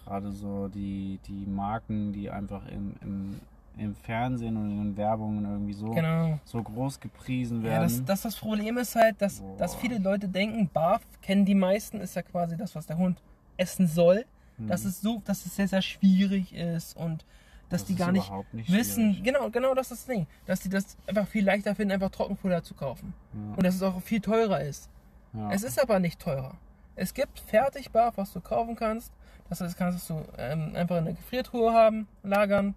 [0.05, 3.39] Gerade so die, die Marken, die einfach im, im,
[3.77, 6.39] im Fernsehen und in den Werbungen irgendwie so, Genau.
[6.43, 7.83] so groß gepriesen Ja, werden.
[7.83, 9.57] das, das, das Problem ist halt, dass, Boah.
[9.57, 13.21] dass viele Leute denken, Barf kennen die meisten, ist ja quasi das, was der Hund
[13.57, 14.25] essen soll.
[14.57, 14.67] Hm.
[14.67, 17.25] Dass es so, dass es sehr, sehr schwierig ist und
[17.69, 19.23] dass Das die gar nicht nicht wissen, schwierig.
[19.23, 22.61] genau, genau das ist das Ding, dass die das einfach viel leichter finden, einfach Trockenfutter
[22.61, 23.13] zu kaufen.
[23.33, 23.55] Ja.
[23.55, 24.89] Und dass es auch viel teurer ist.
[25.33, 25.49] Ja.
[25.51, 26.55] Es ist aber nicht teurer.
[26.95, 29.11] Es gibt Fertigbarf, was du kaufen kannst.
[29.59, 32.73] Das heißt, kannst du ähm, einfach in der Gefriertruhe haben, lagern.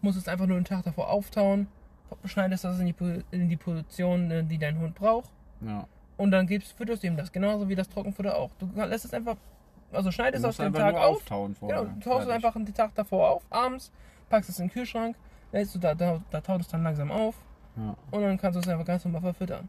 [0.00, 1.68] Musst es einfach nur einen Tag davor auftauen.
[2.24, 2.94] Schneidest das in die,
[3.32, 5.30] in die Position, äh, die dein Hund braucht.
[5.60, 5.86] ja.
[6.18, 7.30] Und dann gibst, fütterst du ihm das.
[7.30, 8.48] Genauso wie das Trockenfutter auch.
[8.58, 9.36] Du lässt es einfach,
[9.92, 11.16] also schneidest es auf den Tag auf.
[11.16, 11.82] auftauen vorher.
[11.82, 13.92] Genau, du taust es einfach den Tag davor auf, abends,
[14.30, 15.14] packst es in den Kühlschrank,
[15.52, 17.34] lässt du da, da, da taut es dann langsam auf
[17.76, 17.94] Ja.
[18.10, 19.68] und dann kannst du es einfach ganz normal verfüttern.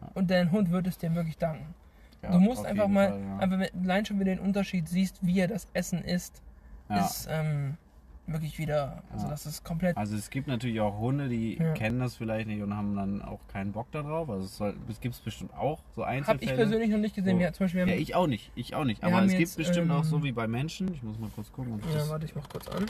[0.00, 0.08] Ja.
[0.14, 1.74] Und dein Hund wird es dir wirklich danken.
[2.22, 3.38] Ja, du musst einfach mal, Fall, ja.
[3.38, 6.40] einfach mit, allein schon wieder den Unterschied siehst, wie er das Essen isst,
[6.88, 7.04] Ja.
[7.04, 7.76] ist ähm,
[8.28, 9.30] wirklich wieder, also Ja.
[9.32, 11.72] das ist komplett, Also es gibt natürlich auch Hunde, die Ja.
[11.74, 14.30] kennen das vielleicht nicht und haben dann auch keinen Bock darauf.
[14.30, 16.50] Also es, gibt es bestimmt auch so habe Einzelfälle.
[16.52, 17.36] ich persönlich noch nicht gesehen.
[17.36, 17.40] So.
[17.40, 18.52] Wir, zum Beispiel, ja, ich auch nicht.
[18.54, 19.02] Ich auch nicht.
[19.02, 20.94] Aber es gibt jetzt, bestimmt auch ähm, so wie bei Menschen.
[20.94, 22.86] Ich muss mal kurz gucken, ja, das, warte, ich mach kurz an.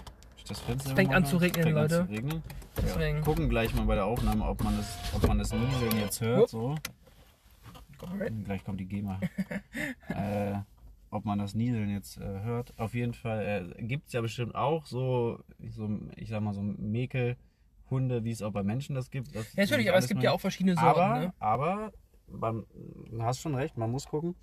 [0.46, 2.00] das Fenster Es fängt an zu regnen, fängt Leute.
[2.00, 2.42] An zu regnen.
[2.76, 3.16] Deswegen.
[3.18, 6.20] Ja, gucken gleich mal bei der Aufnahme, ob man das, ob man das Nieseln jetzt
[6.20, 6.50] hört.
[6.50, 6.74] So.
[8.02, 8.32] Alright.
[8.44, 9.20] Gleich kommt die GEMA.
[10.08, 10.54] äh,
[11.10, 12.72] ob man das Nieseln jetzt äh, hört.
[12.78, 16.62] Auf jeden Fall äh, gibt es ja bestimmt auch so, so, ich sag mal, so
[16.62, 19.34] Mäkelhunde, wie es auch bei Menschen das gibt.
[19.34, 21.00] Das Ja, natürlich, aber es gibt mal- ja auch verschiedene Sorten.
[21.00, 21.32] aber, ne?
[21.38, 21.92] aber
[22.28, 22.66] beim,
[23.10, 24.34] du hast schon recht, man muss gucken.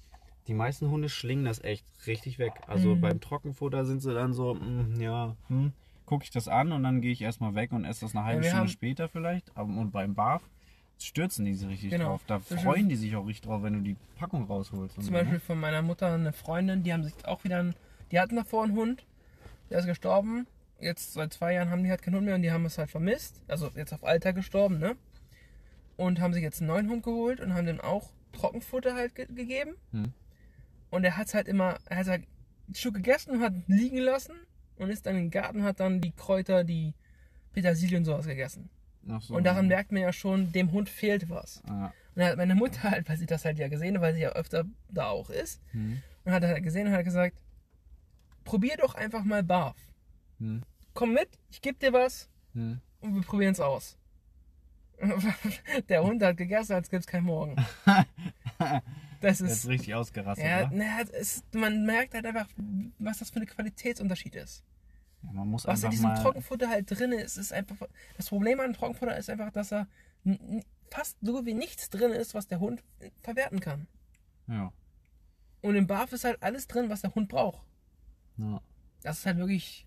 [0.47, 2.53] Die meisten Hunde schlingen das echt richtig weg.
[2.67, 3.01] Also Mhm.
[3.01, 5.73] beim Trockenfutter sind sie dann so, mm, ja, hm,
[6.05, 8.43] gucke ich das an und dann gehe ich erstmal weg und esse das eine halbe
[8.43, 9.55] wir Stunde später vielleicht.
[9.55, 10.41] Und beim Barf
[10.99, 12.05] stürzen die sich richtig Genau.
[12.09, 12.21] drauf.
[12.27, 14.95] Da freuen die sich auch richtig drauf, wenn du die Packung rausholst.
[14.95, 15.19] Zum so, ne?
[15.19, 17.75] Beispiel von meiner Mutter eine Freundin, die haben sich auch wieder, einen,
[18.11, 19.05] die hatten davor einen Hund,
[19.69, 20.47] der ist gestorben.
[20.81, 22.89] Jetzt seit zwei Jahren haben die halt keinen Hund mehr und die haben es halt
[22.89, 23.41] vermisst.
[23.47, 24.95] Also jetzt auf Alter gestorben, ne?
[25.97, 29.25] Und haben sich jetzt einen neuen Hund geholt und haben dem auch Trockenfutter halt ge
[29.25, 29.75] gegeben.
[29.91, 30.13] Hm.
[30.89, 32.23] Und er hat es halt immer, er hat halt
[32.73, 34.33] Stück gegessen und hat liegen lassen
[34.77, 36.93] und ist dann im Garten, hat dann die Kräuter, die
[37.53, 38.69] Petersilie und sowas gegessen.
[39.19, 39.35] So.
[39.35, 41.61] Und daran merkt man ja schon, dem Hund fehlt was.
[41.67, 41.85] Ja.
[41.85, 44.21] Und dann hat meine Mutter halt, weil sie das halt ja gesehen hat, weil sie
[44.21, 46.01] ja öfter da auch ist, Hm.
[46.25, 47.37] und hat halt gesehen und hat gesagt,
[48.43, 49.77] probier doch einfach mal Barf.
[50.39, 50.63] Hm.
[50.93, 52.81] Komm mit, ich geb dir was Hm.
[53.01, 53.97] und wir probieren es aus.
[55.89, 57.55] Der Hund hat gegessen, als gäbe es kein Morgen.
[59.21, 59.67] Das ist ist.
[59.67, 62.47] richtig ausgerastet, Ja, na, ist, man merkt halt einfach,
[62.99, 64.63] was das für ein Qualitätsunterschied ist.
[65.23, 66.13] Ja, man muss Was in diesem.
[66.15, 67.75] Trockenfutter halt drin ist, ist einfach.
[68.17, 69.87] Das Problem an Trockenfutter ist einfach, dass da
[70.25, 72.83] n- fast so wie nichts drin ist, was der Hund
[73.21, 73.87] verwerten kann.
[74.47, 74.71] Ja.
[75.61, 77.61] Und im Barf ist halt alles drin, was der Hund braucht.
[78.37, 78.61] ja.
[79.01, 79.85] Das ist halt wirklich.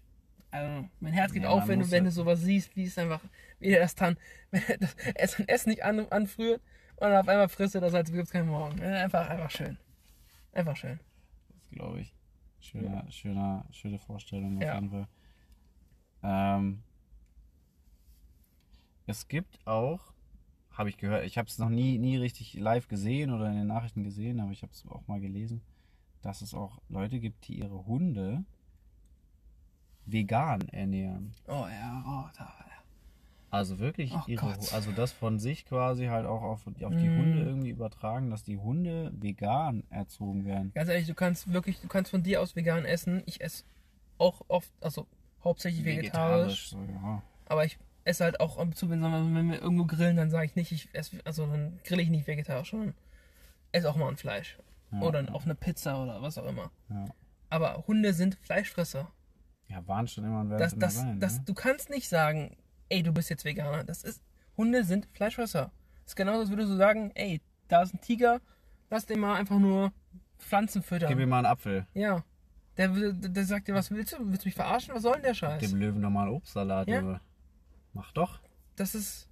[0.51, 3.23] Also, mein Herz geht Ja, auf, wenn du, wenn du sowas siehst, wie es einfach,
[3.59, 4.17] wie er das dann,
[4.51, 6.61] wenn er das Essen, nicht an, anfrüht
[6.97, 8.81] und dann auf einmal frisst er das, als gibt es keinen Morgen.
[8.83, 9.79] Einfach, einfach schön.
[10.53, 11.01] Einfach schön.
[11.59, 12.15] Das glaube ich.
[12.61, 14.75] Schöner, schöner, schöne Vorstellung auf Ja.
[14.77, 15.09] jeden Fall.
[16.23, 16.83] Ähm,
[19.07, 20.01] es gibt auch,
[20.73, 23.67] habe ich gehört, ich habe es noch nie, nie richtig live gesehen oder in den
[23.67, 25.61] Nachrichten gesehen, aber ich habe es auch mal gelesen,
[26.23, 28.45] dass es auch Leute gibt, die ihre Hunde
[30.07, 31.35] vegan ernähren.
[31.47, 32.53] Oh ja, oh, da.
[33.53, 37.19] Also wirklich Ach ihre, also das von sich quasi halt auch auf, auf die Mm.
[37.19, 40.73] Hunde irgendwie übertragen, dass die Hunde vegan erzogen werden.
[40.75, 43.23] Ganz ehrlich, du kannst wirklich, du kannst von dir aus vegan essen.
[43.27, 43.65] Ich esse
[44.17, 45.07] auch oft, also
[45.45, 47.23] hauptsächlich vegetarisch, so, ja.
[47.47, 50.73] aber ich esse halt auch zu, wenn, wenn wir irgendwo grillen, dann sage ich nicht,
[50.73, 52.95] ich esse, also dann grill ich nicht vegetarisch, sondern
[53.73, 54.59] esse auch mal ein Fleisch.
[54.91, 55.31] Ja, oder ja.
[55.33, 56.71] auf eine Pizza oder was auch immer.
[57.49, 59.11] Aber Hunde sind Fleischfresser.
[59.69, 61.21] Ja, waren schon immer und werden Das, immer das, sein.
[61.21, 61.45] das, ne?
[61.47, 62.57] du kannst nicht sagen,
[62.89, 63.85] ey, du bist jetzt Veganer.
[63.85, 64.23] Das ist,
[64.57, 65.71] Hunde sind Fleischfresser.
[66.03, 68.41] Das ist genauso, als würdest du sagen, ey, da ist ein Tiger,
[68.91, 69.93] lass den mal einfach nur
[70.39, 71.09] Pflanzen füttern.
[71.09, 71.87] Gib ihm mal einen Apfel.
[71.95, 72.25] Ja.
[72.77, 74.31] Der, der, sagt dir, was willst du?
[74.31, 74.95] Willst du mich verarschen?
[74.95, 75.61] Was soll denn der Scheiß?
[75.61, 77.01] Dem Löwen nochmal einen Obstsalat, Ja.
[77.01, 77.21] Junge.
[77.93, 78.41] Mach doch.
[78.77, 79.29] Das ist,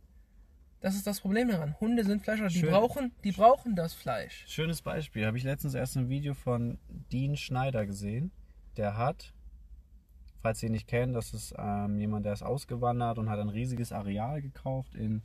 [0.81, 1.75] das ist das Problem daran.
[1.81, 2.53] Hunde sind Fleischfresser.
[2.53, 2.71] Die Schön.
[2.71, 4.45] brauchen, die brauchen das Fleisch.
[4.47, 5.27] Schönes Beispiel.
[5.27, 6.79] Habe ich letztens erst ein Video von
[7.11, 8.31] Dean Schneider gesehen.
[8.77, 9.33] Der hat,
[10.43, 13.49] falls ihr ihn nicht kennt, das ist ähm, jemand, der ist ausgewandert und hat ein
[13.49, 15.23] riesiges Areal gekauft in,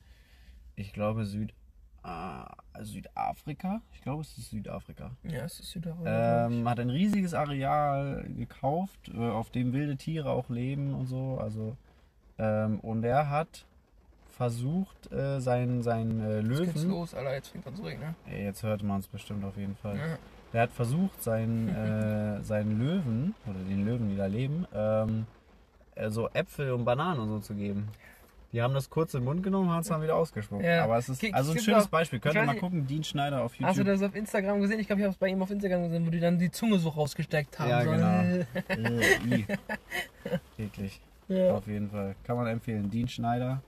[0.76, 1.54] ich glaube, Süd,
[2.06, 3.82] äh, Südafrika.
[3.94, 5.12] Ich glaube, es ist Südafrika.
[5.24, 6.48] Ja, es ist Südafrika.
[6.48, 11.38] Ähm, hat ein riesiges Areal gekauft, äh, auf dem wilde Tiere auch leben und so.
[11.40, 11.76] Also,
[12.38, 13.66] ähm, und er hat
[14.36, 16.90] versucht, äh, seinen, seinen äh, Jetzt Löwen.
[16.90, 17.34] los, Alter.
[17.34, 18.16] Jetzt fängt an zu regnen.
[18.30, 19.98] Jetzt hört man es bestimmt auf jeden Fall.
[19.98, 20.18] Ja.
[20.54, 25.26] Der hat versucht, seinen, äh, seinen Löwen, oder den Löwen, die da leben, ähm,
[25.96, 27.88] äh, so Äpfel und Bananen und so zu geben.
[28.56, 30.64] Die haben das kurz in den Mund genommen und haben es dann wieder ausgespuckt.
[30.64, 30.86] Ja.
[30.86, 32.22] Aber es ist also ein schönes auch- Beispiel.
[32.22, 33.68] Könnt ihr mal gucken, Dean Schneider auf YouTube.
[33.68, 34.80] Hast du das auf Instagram gesehen?
[34.80, 36.80] Ich glaube, ich habe es bei ihm auf Instagram gesehen, wo die dann die Zunge
[36.80, 37.70] so rausgesteckt haben.
[37.70, 38.46] Ja, so, genau.
[40.58, 40.64] Äh.
[40.64, 41.02] Eklig.
[41.28, 41.54] ja.
[41.54, 42.16] Auf jeden Fall.
[42.24, 42.90] Kann man empfehlen.
[42.90, 43.62] Dean Schneider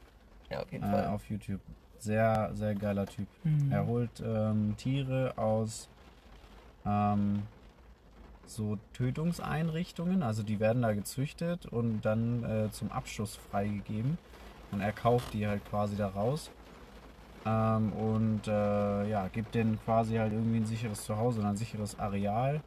[0.50, 1.08] ja, auf jeden äh, Fall.
[1.08, 1.60] auf YouTube.
[2.00, 3.28] Sehr, sehr geiler Typ.
[3.44, 3.70] Mhm.
[3.70, 5.90] Er holt ähm, Tiere aus
[6.86, 7.44] ähm,
[8.46, 14.18] so Tötungseinrichtungen, also die werden da gezüchtet und dann äh, zum Abschuss freigegeben.
[14.78, 16.52] Und er kauft die halt quasi da raus.
[17.48, 21.98] Ähm, und äh, ja, gibt denen quasi halt irgendwie ein sicheres Zuhause und ein sicheres
[21.98, 22.62] Areal,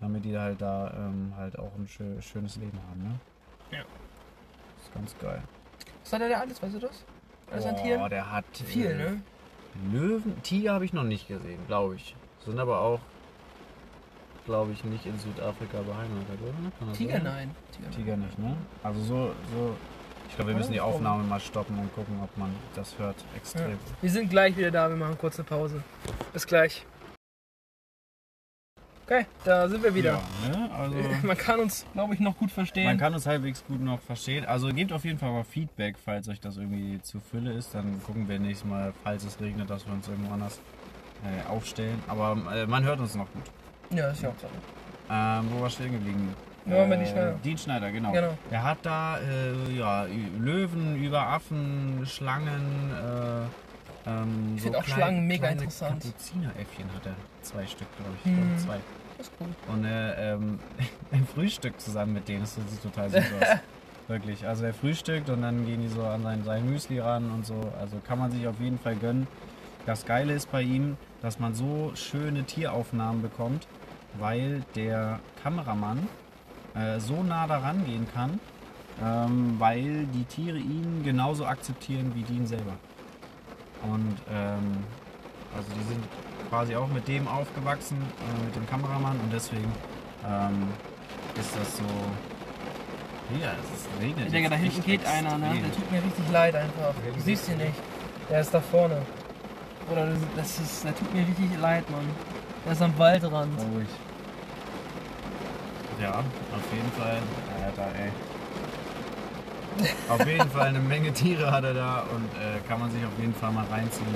[0.00, 3.02] damit die halt da ähm, halt auch ein schö schönes Leben haben.
[3.04, 3.20] Ne?
[3.70, 3.84] Ja.
[4.76, 5.40] Das ist ganz geil.
[6.02, 7.04] Was hat er da alles, weißt du das?
[7.52, 8.10] Alles an Boah, Tieren?
[8.10, 9.22] der hat Viel, äh, ne?
[9.92, 12.16] Löwen, Tiger habe ich noch nicht gesehen, glaube ich.
[12.44, 12.98] Sind aber auch,
[14.46, 16.92] glaube ich, nicht in Südafrika beheimatet, oder?
[16.92, 17.54] Tiger, nein.
[17.70, 18.56] Tiger, Tiger nicht, ne?
[18.82, 19.76] Also so, so.
[20.30, 20.80] Ich glaube, wir müssen die?
[20.80, 23.16] Aufnahme mal stoppen und gucken, ob man das hört.
[23.18, 23.36] Ja.
[23.36, 23.78] Extrem.
[24.00, 25.82] Wir sind gleich wieder da, wir machen kurz eine Pause.
[26.32, 26.86] Bis gleich.
[29.06, 30.22] Okay, da sind wir wieder.
[30.52, 30.70] Ja, ne?
[30.72, 30.96] Also.
[31.26, 32.84] Man kann uns, glaube ich, noch gut verstehen.
[32.84, 34.44] Man kann uns halbwegs gut noch verstehen.
[34.44, 37.74] Also gebt auf jeden Fall mal Feedback, falls euch das irgendwie zu Fülle ist.
[37.74, 40.60] Dann gucken wir nächstes Mal, falls es regnet, dass wir uns irgendwo anders
[41.24, 42.00] äh, aufstellen.
[42.06, 43.42] Aber äh, man hört uns noch gut.
[43.90, 44.46] ja, ist ja auch so.
[45.10, 46.32] Ähm, wo war stehen geblieben?
[46.66, 47.34] Ja, wir die Schneider.
[47.44, 48.12] Dean Schneider, genau.
[48.12, 48.38] Genau.
[48.50, 50.06] Er hat da äh, ja,
[50.38, 52.90] Löwen über Affen, Schlangen.
[54.06, 56.02] Äh, ähm, Ich find auch Schlangen mega interessant.
[56.02, 57.14] Kapuzineräffchen hat er.
[57.42, 58.32] Zwei Stück, glaube ich.
[58.32, 58.76] Glaube, zwei.
[59.18, 59.48] Das ist cool.
[59.72, 60.58] Und äh, ähm,
[61.12, 62.40] ein Frühstück zusammen mit denen.
[62.40, 63.58] Das sieht total süß aus.
[64.08, 64.46] Wirklich.
[64.46, 67.72] Also er frühstückt und dann gehen die so an sein, sein Müsli ran und so.
[67.80, 69.28] Also kann man sich auf jeden Fall gönnen.
[69.86, 73.66] Das Geile ist bei ihm, dass man so schöne Tieraufnahmen bekommt,
[74.18, 76.08] weil der Kameramann
[76.74, 78.38] äh, so nah daran gehen kann,
[79.02, 82.74] ähm, weil die Tiere ihn genauso akzeptieren wie die ihn selber.
[83.82, 84.76] Und ähm,
[85.56, 86.04] also die sind
[86.48, 89.72] quasi auch mit dem aufgewachsen, äh, mit dem Kameramann und deswegen
[90.28, 90.68] ähm,
[91.38, 91.84] ist das so.
[93.40, 94.26] Ja, es regnet.
[94.26, 95.52] Ich denke, da hinten geht einer, ne?
[95.62, 96.92] Der tut mir richtig leid einfach.
[97.14, 97.74] Du siehst ihn nicht.
[98.28, 99.00] Der ist da vorne.
[99.90, 102.04] Oder das- das ist, der tut mir richtig leid, Mann.
[102.64, 103.52] Der ist am Waldrand.
[103.72, 103.86] Ruhig.
[106.00, 107.18] Ja, auf jeden Fall.
[107.64, 108.10] Alter, ey.
[110.08, 113.18] auf jeden Fall eine Menge Tiere hat er da und äh, kann man sich auf
[113.18, 114.06] jeden Fall mal reinziehen.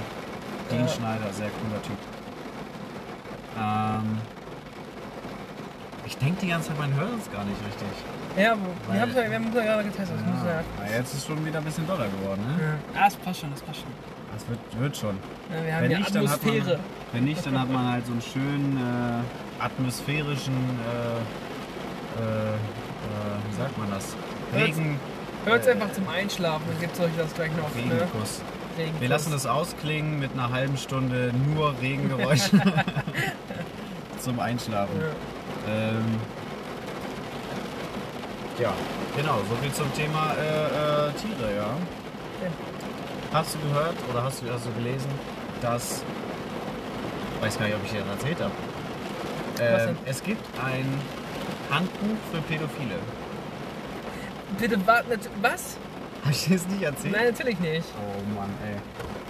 [0.71, 0.89] Dean Ja.
[0.89, 1.97] Schneider, sehr cooler Typ.
[3.59, 4.19] Ähm,
[6.07, 7.89] ich denke die ganze Zeit, man hört uns gar nicht richtig.
[8.37, 8.57] Ja,
[8.91, 10.17] wir haben es ja, wir haben's ja gerade getestet.
[10.19, 10.61] Das muss ja.
[10.79, 12.63] Na, jetzt ist es schon wieder ein bisschen doller geworden, ne?
[12.63, 13.91] Ja, ah, das passt schon, das passt schon.
[14.35, 15.17] Das wird, wird schon.
[15.55, 16.81] Ja, wir haben Wenn ja nicht, dann hat man, Atmosphäre.
[17.13, 21.44] wenn nicht, dann hat man halt so einen schönen äh, atmosphärischen, äh,
[22.19, 24.05] wie sagt man das?
[24.53, 24.99] Hört's- Regen,
[25.45, 27.69] Hört äh, einfach zum Einschlafen, dann gibt es euch das gleich noch.
[27.75, 27.83] Ne?
[27.93, 28.41] Regenkuss.
[28.79, 29.01] Regenkuss.
[29.01, 32.61] Wir lassen das ausklingen mit einer halben Stunde nur Regengeräuschen
[34.21, 34.99] zum Einschlafen.
[35.01, 35.73] Ja.
[35.73, 36.05] Ähm,
[38.59, 38.73] ja,
[39.17, 41.63] genau, so viel zum Thema äh, äh, Tiere, ja.
[41.63, 42.51] Ja.
[43.33, 45.09] Hast du gehört oder hast du, hast du gelesen,
[45.61, 46.03] dass.
[47.41, 48.53] Weiß gar nicht, ob ich dir das erzählt habe.
[49.59, 49.97] Denn?
[50.07, 50.85] es gibt ein
[51.71, 52.97] Handbuch für Pädophile.
[54.59, 55.77] Bitte was?
[56.23, 57.15] Habe ich dir das nicht erzählt?
[57.15, 57.87] Nein, natürlich nicht.
[57.99, 58.77] Oh Mann, ey.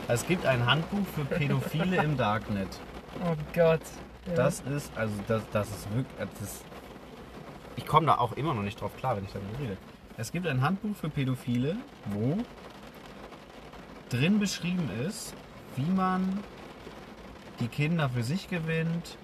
[0.06, 2.68] Es gibt ein Handbuch für Pädophile im Darknet.
[3.24, 3.80] Oh Gott.
[4.26, 4.34] Ja.
[4.34, 6.64] Das ist, also das, das ist wirklich, das ist,
[7.76, 9.76] ich komme da auch immer noch nicht drauf klar, wenn ich darüber rede.
[10.16, 12.38] Es gibt ein Handbuch für Pädophile, wo
[14.08, 15.32] drin beschrieben ist,
[15.76, 16.40] wie man
[17.60, 19.16] die Kinder für sich gewinnt,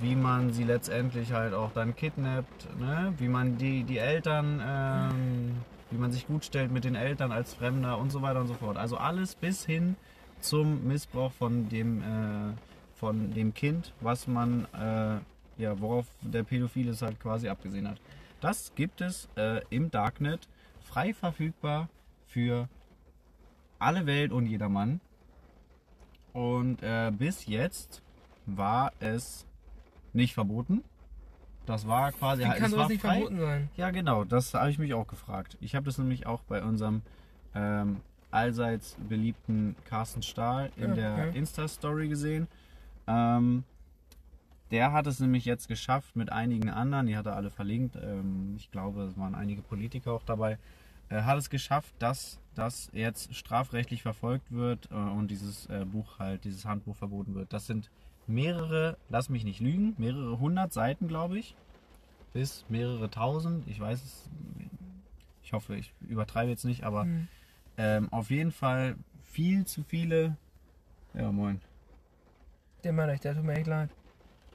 [0.00, 3.12] wie man sie letztendlich halt auch dann kidnappt, ne?
[3.18, 5.56] wie man die, die Eltern, ähm,
[5.90, 8.54] wie man sich gut stellt mit den Eltern als Fremder und so weiter und so
[8.54, 8.76] fort.
[8.76, 9.96] Also alles bis hin
[10.40, 12.54] zum Missbrauch von dem, äh,
[12.94, 18.00] von dem Kind, was man, äh, ja, worauf der Pädophile es halt quasi abgesehen hat.
[18.40, 20.48] Das gibt es äh, im Darknet
[20.84, 21.88] frei verfügbar
[22.26, 22.68] für
[23.80, 25.00] alle Welt und jedermann.
[26.32, 28.02] Und äh, bis jetzt
[28.46, 29.47] war es
[30.12, 30.82] nicht verboten.
[31.66, 33.14] Das war quasi Wie halt, kann es war nicht frei.
[33.16, 33.68] verboten sein?
[33.76, 35.56] Ja, genau, das habe ich mich auch gefragt.
[35.60, 37.02] Ich habe das nämlich auch bei unserem
[37.54, 41.24] ähm, allseits beliebten Carsten Stahl in Ja, der ja.
[41.32, 42.48] Insta-Story gesehen.
[43.06, 43.64] Ähm,
[44.70, 48.54] der hat es nämlich jetzt geschafft mit einigen anderen, die hat er alle verlinkt, ähm,
[48.58, 50.58] ich glaube, es waren einige Politiker auch dabei,
[51.08, 56.18] äh, hat es geschafft, dass das jetzt strafrechtlich verfolgt wird äh, und dieses äh, Buch
[56.18, 57.52] halt, dieses Handbuch verboten wird.
[57.52, 57.90] Das sind
[58.28, 61.56] mehrere, lass mich nicht lügen, mehrere hundert Seiten, glaube ich
[62.32, 63.66] bis mehrere tausend.
[63.68, 64.30] Ich weiß es,
[65.42, 67.28] ich hoffe, ich übertreibe jetzt nicht, aber Hm.
[67.76, 70.36] ähm, auf jeden Fall viel zu viele.
[71.14, 71.60] Ja, moin.
[72.84, 73.90] Der ich, der tut mir echt leid.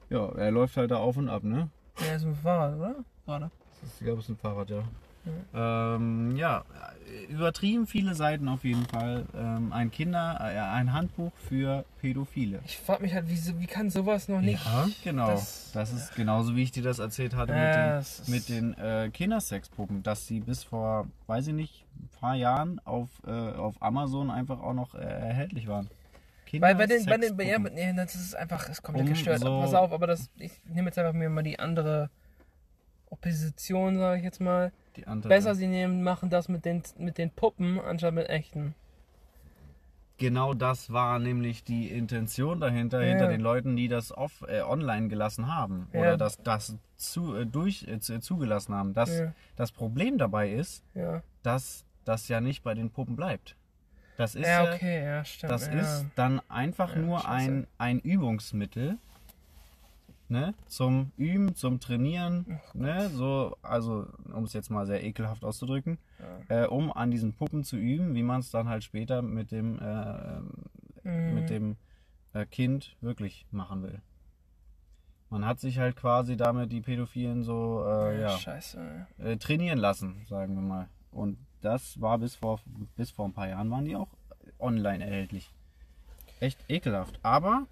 [0.09, 1.69] Ja, er läuft halt da auf und ab, ne?
[1.99, 2.95] Der ist dem Fahrrad, oder?
[3.25, 3.51] Gerade.
[3.83, 4.83] Ich glaube, es ist ein Fahrrad, ja.
[5.53, 6.63] Ähm, ja,
[7.29, 9.25] übertrieben viele Seiten auf jeden Fall.
[9.35, 12.59] Ähm, ein Kinder, äh, ein Handbuch für Pädophile.
[12.65, 14.63] Ich frage mich halt, wie, wie kann sowas noch nicht.
[14.65, 15.27] Ja, genau.
[15.31, 18.83] Das, Das, ist genauso, wie ich dir das erzählt hatte das mit den, mit den
[18.83, 23.81] äh, Kindersexpuppen, dass sie bis vor, weiß ich nicht, ein paar Jahren auf, äh, auf
[23.81, 25.89] Amazon einfach auch noch äh, erhältlich waren.
[26.59, 27.35] Bei, bei den, bei den,
[27.75, 29.39] ja, das ist einfach, ist komplett Um gestört.
[29.39, 32.11] so- Pass auf, aber das, ich nehme jetzt einfach mir mal die andere
[33.13, 34.71] Opposition, sage ich jetzt mal.
[34.95, 38.75] Die andere, Besser sie nehmen, machen das mit den, mit den Puppen anstatt mit echten.
[40.17, 43.09] Genau das war nämlich die Intention dahinter, Ja.
[43.09, 45.87] hinter den Leuten, die das off, äh, online gelassen haben.
[45.91, 45.99] Ja.
[46.01, 48.93] Oder das, das zu, äh, durch, äh, zu- zugelassen haben.
[48.93, 49.33] Das, Ja.
[49.55, 53.55] das Problem dabei ist, Ja, dass das ja nicht bei den Puppen bleibt.
[54.17, 55.51] Das ist ja ja, okay, ja, stimmt.
[55.51, 55.73] Das ja.
[55.73, 57.51] ist dann einfach Ja, nur scheiße.
[57.51, 58.97] ein, ein Übungsmittel.
[60.29, 60.53] Ne?
[60.67, 63.09] Zum Üben, zum Trainieren, ne?
[63.09, 65.99] so, also um es jetzt mal sehr ekelhaft auszudrücken,
[66.47, 69.79] äh, um an diesen Puppen zu üben, wie man es dann halt später mit dem,
[69.79, 70.39] äh,
[71.05, 71.33] Mhm.
[71.35, 71.75] mit dem
[72.33, 74.01] äh, Kind wirklich machen will.
[75.29, 79.07] Man hat sich halt quasi damit die Pädophilen so äh, ja, Scheiße.
[79.17, 80.87] äh, trainieren lassen, sagen wir mal.
[81.11, 82.61] Und das war bis vor,
[82.95, 84.07] bis vor ein paar Jahren waren die auch
[84.59, 85.51] online erhältlich.
[86.39, 87.19] Echt ekelhaft.
[87.23, 87.67] Aber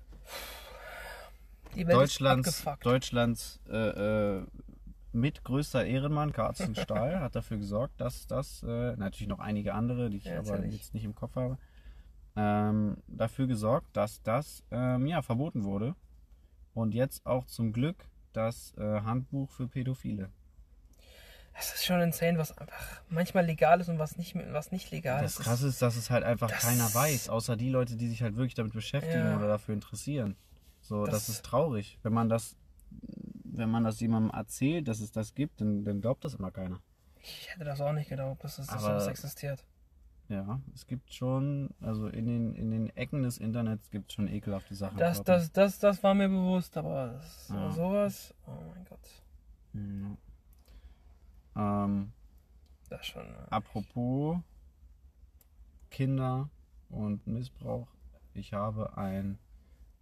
[1.75, 2.65] Deutschlands.
[2.81, 4.45] Deutschlands äh, äh,
[5.13, 10.17] mitgrößter Ehrenmann, Carsten Stahl, hat dafür gesorgt, dass das, äh, natürlich noch einige andere, die
[10.17, 11.57] ich Ja, aber jetzt nicht im Kopf habe,
[12.35, 15.95] ähm, dafür gesorgt, dass das ähm, ja, verboten wurde.
[16.73, 20.29] Und jetzt auch zum Glück das äh, Handbuch für Pädophile.
[21.53, 25.21] Es ist schon insane, was einfach manchmal legal ist und was nicht, was nicht legal
[25.21, 25.43] Das ist.
[25.43, 28.37] Krasse ist, dass es halt einfach das- keiner weiß, außer die Leute, die sich halt
[28.37, 29.35] wirklich damit beschäftigen Ja.
[29.37, 30.37] oder dafür interessieren.
[30.81, 31.99] So, das, Das- ist traurig.
[32.03, 32.57] Wenn man das,
[33.43, 36.81] wenn man das jemandem erzählt, dass es das gibt, dann, dann glaubt das immer keiner.
[37.23, 39.63] Ich hätte das auch nicht geglaubt, dass das Aber- sowas existiert.
[40.27, 44.29] Ja, es gibt schon, also in den, in den Ecken des Internets gibt es schon
[44.29, 44.97] ekelhafte Sachen.
[44.97, 47.69] Das, das, das, das war mir bewusst, aber das, Ja.
[47.71, 49.23] sowas, oh mein Gott.
[51.55, 51.83] Ja.
[51.85, 52.13] Ähm,
[52.89, 53.23] Das schon.
[53.25, 54.37] äh, apropos
[55.89, 56.49] Kinder
[56.89, 57.87] und Missbrauch.
[58.33, 59.37] Ich habe ein,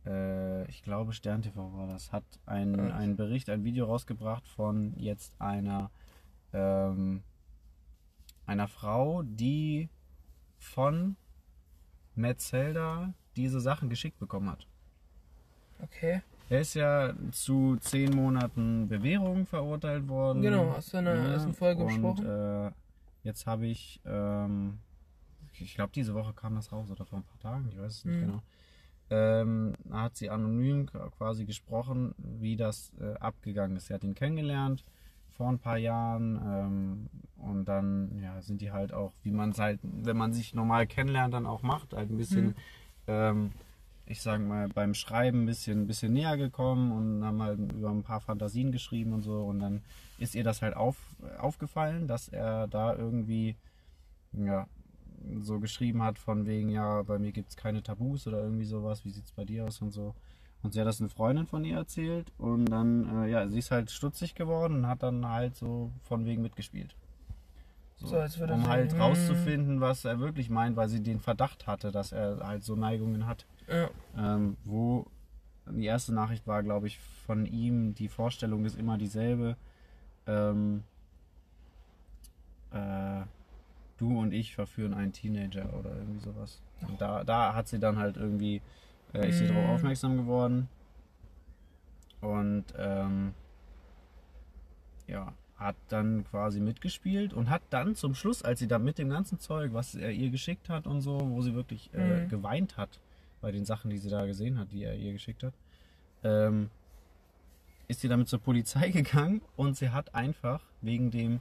[0.10, 2.96] äh, ich glaube Stern TV war das, hat ein, Ja.
[2.96, 5.90] einen Bericht, ein Video rausgebracht von jetzt einer,
[6.52, 7.22] ähm,
[8.46, 9.88] einer Frau, die
[10.58, 11.16] von
[12.16, 14.68] Metzelda diese Sachen geschickt bekommen hat.
[15.82, 16.22] Okay.
[16.50, 20.42] Er ist ja zu zehn Monaten Bewährung verurteilt worden.
[20.42, 22.26] Genau, hast du in der ersten Folge und, besprochen.
[22.26, 22.72] Äh,
[23.24, 24.80] jetzt habe ich, ähm,
[25.54, 28.06] ich glaube, diese Woche kam das raus oder vor ein paar Tagen, ich weiß es
[28.06, 28.22] nicht Mhm.
[28.22, 28.42] genau.
[29.12, 30.88] Ähm, da hat sie anonym
[31.18, 33.88] quasi gesprochen, wie das äh, abgegangen ist.
[33.88, 34.84] Sie hat ihn kennengelernt
[35.32, 39.58] vor ein paar Jahren ähm, und dann ja, sind die halt auch, wie man es
[39.60, 42.56] halt, wenn man sich normal kennenlernt, dann auch macht, halt ein bisschen, Mhm.
[43.08, 43.52] ähm,
[44.06, 47.90] ich sag mal, beim Schreiben ein bisschen, ein bisschen näher gekommen und haben halt über
[47.90, 49.82] ein paar Fantasien geschrieben und so und dann
[50.18, 50.98] ist ihr das halt auf,
[51.40, 53.56] aufgefallen, dass er da irgendwie,
[54.34, 54.68] ja,
[55.42, 59.06] so geschrieben hat von wegen, ja, bei mir gibt es keine Tabus oder irgendwie sowas,
[59.06, 60.16] wie sieht es bei dir aus und so.
[60.62, 63.72] Und sie hat das eine Freundin von ihr erzählt und dann, äh, ja, sie ist
[63.72, 66.96] halt stutzig geworden und hat dann halt so von wegen mitgespielt.
[67.98, 69.02] So, So, als würde um halt hm.
[69.02, 73.26] rauszufinden, was er wirklich meint, weil sie den Verdacht hatte, dass er halt so Neigungen
[73.26, 73.46] hat.
[73.68, 73.90] Ja.
[74.18, 75.06] Ähm, wo
[75.70, 79.56] die erste Nachricht war, glaube ich, von ihm, die Vorstellung ist immer dieselbe.
[80.28, 80.84] Ähm,
[82.72, 83.22] äh,
[84.00, 86.62] du und ich verführen einen Teenager oder irgendwie sowas.
[86.88, 88.62] Und da, da hat sie dann halt irgendwie,
[89.14, 89.48] äh, ist sie Mm.
[89.50, 90.70] darauf aufmerksam geworden.
[92.22, 93.34] Und ähm,
[95.08, 99.10] ja, hat dann quasi mitgespielt und hat dann zum Schluss, als sie da mit dem
[99.10, 102.30] ganzen Zeug, was er ihr geschickt hat und so, wo sie wirklich äh, Mhm.
[102.30, 103.00] geweint hat
[103.42, 105.54] bei den Sachen, die sie da gesehen hat, die er ihr geschickt hat,
[106.24, 106.70] ähm,
[107.88, 111.40] ist sie damit zur Polizei gegangen und sie hat einfach wegen dem,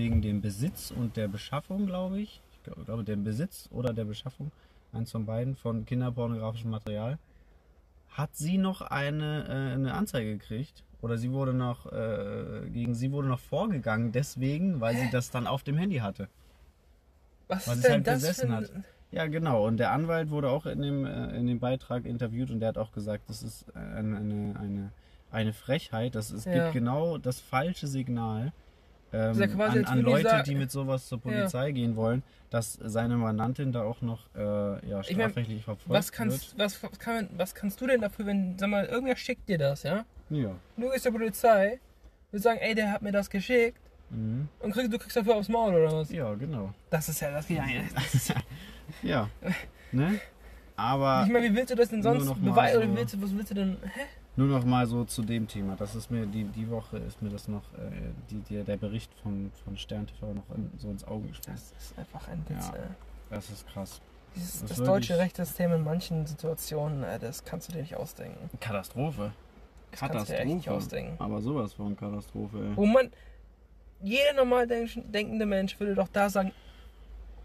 [0.00, 4.50] wegen dem Besitz und der Beschaffung, glaube ich, ich glaube, dem Besitz oder der Beschaffung,
[4.94, 7.18] eins von beiden, von kinderpornografischem Material,
[8.08, 10.84] hat sie noch eine, äh, eine Anzeige gekriegt.
[11.02, 15.46] Oder sie wurde noch, äh, gegen sie wurde noch vorgegangen, deswegen, weil sie das dann
[15.46, 16.28] auf dem Handy hatte.
[17.48, 18.70] Was Was ist es denn halt das besessen hat.
[19.12, 19.66] Ja, genau.
[19.66, 22.78] Und der Anwalt wurde auch in dem, äh, in dem Beitrag interviewt und der hat
[22.78, 24.92] auch gesagt, das ist eine, eine, eine,
[25.30, 26.14] eine Frechheit.
[26.14, 26.52] Das es Ja.
[26.52, 28.52] gibt genau das falsche Signal
[29.12, 33.72] ähm, ja an, an Leute, die mit sowas zur Polizei gehen wollen, dass seine Mandantin
[33.72, 34.40] da auch noch äh,
[34.88, 38.26] ja, Ich mein, strafrechtlich verfolgt Was kannst, was, was, kann, was kannst du denn dafür,
[38.26, 40.04] wenn, sag mal, irgendwer schickt dir das, ja?
[40.28, 40.42] wird.
[40.44, 40.50] Ja.
[40.76, 41.80] Du gehst zur Polizei,
[42.30, 43.78] willst sagen, ey, der hat mir das geschickt
[44.12, 44.48] Mhm.
[44.58, 46.10] und krieg, du kriegst dafür aufs Maul oder was?
[46.10, 46.74] ja, genau.
[46.90, 47.64] Das ist ja, das geht ja.
[49.02, 49.28] Ja.
[49.92, 50.18] ne?
[50.74, 52.80] Aber Ich meine, wie willst du das denn sonst beweisen?
[52.80, 53.76] so- Oder willst du, was willst du denn?
[53.84, 54.00] Hä?
[54.40, 55.76] Nur noch mal so zu dem Thema.
[55.76, 57.90] Das ist mir die, die Woche ist mir das noch äh,
[58.30, 61.58] die, die, der Bericht von, von Stern TV noch in, so ins Auge gesprungen.
[61.58, 62.80] Das ist einfach ein Witz, Ja.
[63.28, 64.00] Das ist krass.
[64.34, 68.48] Dieses, Das das deutsche Rechtssystem in manchen Situationen, ey, das kannst du dir nicht ausdenken.
[68.60, 69.32] Katastrophe.
[69.90, 71.22] Das kannst du dir nicht ausdenken.
[71.22, 72.56] Aber sowas von Katastrophe.
[72.70, 72.76] Ey.
[72.76, 73.10] Wo man,
[74.00, 76.52] jeder normal denk- denkende Mensch würde doch da sagen,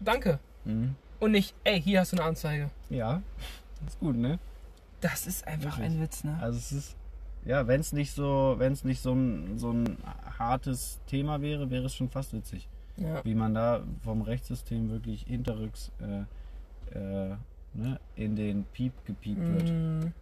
[0.00, 0.38] danke.
[0.64, 0.94] Mhm.
[1.20, 2.70] Und nicht, ey, hier hast du eine Anzeige.
[2.88, 3.20] Ja,
[3.86, 4.38] ist gut, ne?
[5.08, 5.96] Das ist einfach Wirklich.
[5.96, 6.36] ein Witz, ne?
[6.40, 6.96] Also es ist
[7.44, 9.98] ja, wenn es nicht so, wenn es nicht so ein, so ein
[10.38, 13.24] hartes Thema wäre, wäre es schon fast witzig, Ja.
[13.24, 17.36] wie man da vom Rechtssystem wirklich hinterrücks äh, äh,
[17.74, 19.70] ne, in den Piep gepiept wird.
[19.70, 20.12] Mm,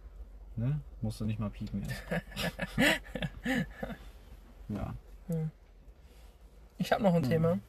[0.57, 0.79] Ne?
[1.01, 2.01] Musst du nicht mal piepen jetzt.
[4.69, 4.93] ja.
[6.77, 7.27] Ich habe noch ein Mhm.
[7.29, 7.59] Thema.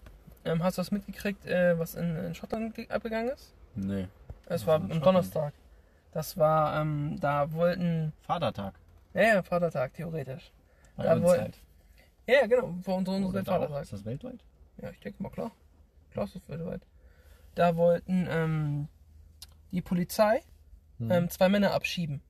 [0.45, 3.53] Ähm, hast du das mitgekriegt, äh, was in, in Schottland ge- abgegangen ist?
[3.75, 4.07] Nee.
[4.47, 5.01] Es Was war am?
[5.01, 5.53] Donnerstag.
[6.17, 8.73] Das war, ähm, da wollten, Vatertag.
[9.13, 10.51] ja, ja, Vatertag, theoretisch.
[10.97, 11.59] Bei Da uns woll- halt.
[12.27, 13.33] Ja, genau, vor unserem auch?
[13.35, 13.83] Vatertag.
[13.83, 14.43] Ist das weltweit?
[14.81, 15.51] Ja, ich denke mal, klar.
[16.13, 16.81] Klar ist das weltweit.
[17.55, 18.89] Da wollten ähm,
[19.73, 20.41] die Polizei
[20.99, 21.11] Hm.
[21.11, 22.23] ähm, zwei Männer abschieben.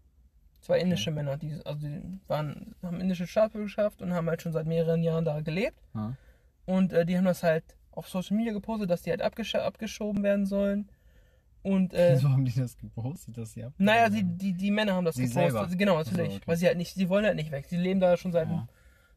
[0.63, 4.67] Zwei indische Männer, die, also die waren, haben indische Staatsbürgerschaft und haben halt schon seit
[4.67, 5.79] mehreren Jahren da gelebt.
[5.95, 6.15] Ja.
[6.65, 7.63] Und äh, die haben das halt
[7.93, 10.89] auf Social Media gepostet, dass die halt abgesch abgeschoben werden sollen.
[11.63, 13.73] Und äh, Wieso haben die das gepostet, sie ab?
[13.79, 15.53] naja, die, die, die Männer haben das Sie gepostet.
[15.53, 15.77] selber?
[15.77, 16.37] Genau, Ach so, natürlich.
[16.37, 16.47] okay.
[16.47, 17.67] Weil sie halt nicht, sie wollen halt nicht weg.
[17.69, 18.55] Sie leben da schon seit Ja.
[18.55, 18.69] ein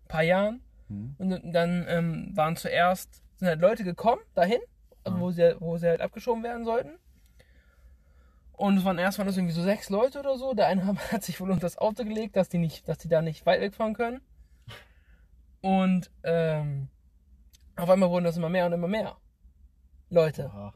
[0.08, 0.62] paar Jahren.
[0.88, 1.16] Hm.
[1.20, 4.60] Und dann ähm, waren zuerst sind halt Leute gekommen dahin,
[5.06, 5.20] Ja.
[5.20, 6.92] wo, sie, wo sie halt abgeschoben werden sollten.
[8.54, 10.54] Und es waren erst waren das irgendwie so sechs Leute oder so.
[10.54, 13.22] Der eine hat sich wohl unter das Auto gelegt, dass die, nicht, dass die da
[13.22, 14.22] nicht weit wegfahren können.
[15.62, 16.88] Und ähm,
[17.76, 19.16] auf einmal wurden das immer mehr und immer mehr
[20.10, 20.46] Leute.
[20.48, 20.74] Oha.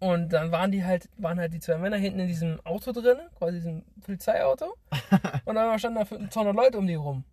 [0.00, 3.18] Und dann waren die halt, waren halt die zwei Männer hinten in diesem Auto drin,
[3.36, 4.74] quasi diesem Polizeiauto.
[5.44, 7.24] und dann standen da 200 Leute um die rum.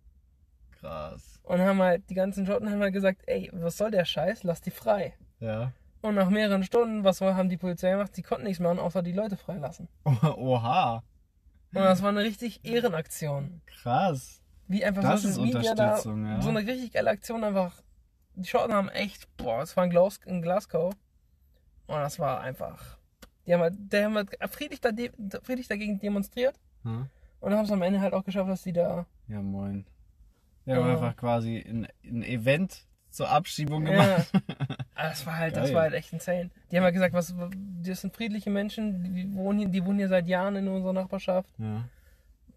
[0.80, 1.40] Krass.
[1.42, 4.60] Und haben halt, die ganzen Schotten haben halt gesagt, ey, was soll der Scheiß, lass
[4.60, 5.14] die frei.
[5.40, 5.72] Ja.
[6.00, 8.14] Und nach mehreren Stunden, was haben die Polizei gemacht?
[8.14, 9.88] Sie konnten nichts machen, außer die Leute freilassen.
[10.04, 11.02] Oha.
[11.74, 13.62] Und das war eine richtig Ehrenaktion.
[13.66, 14.42] Krass.
[14.66, 16.42] Wie einfach Das Social ist Media da, Unterstützung, ja.
[16.42, 17.82] so eine richtig geile Aktion einfach.
[18.34, 20.94] Die Schotten haben echt, boah, es war in Glasgow.
[21.92, 22.98] Und das war einfach.
[23.46, 24.90] Die haben halt, die haben halt friedlich, da,
[25.42, 26.54] friedlich dagegen demonstriert.
[26.84, 27.08] Hm?
[27.40, 29.04] Und haben es am Ende halt auch geschafft, dass die da.
[29.28, 29.84] Ja, moin.
[30.66, 30.92] Haben Ja.
[30.92, 34.30] einfach quasi ein, ein Event zur Abschiebung gemacht.
[34.32, 34.40] Ja.
[34.94, 35.74] Ah, Das war halt, das Geil.
[35.74, 36.50] war halt echt insane.
[36.70, 37.34] Die haben halt gesagt, was,
[37.82, 41.50] das sind friedliche Menschen, die wohnen hier, die wohnen hier seit Jahren in unserer Nachbarschaft.
[41.58, 41.84] Ja.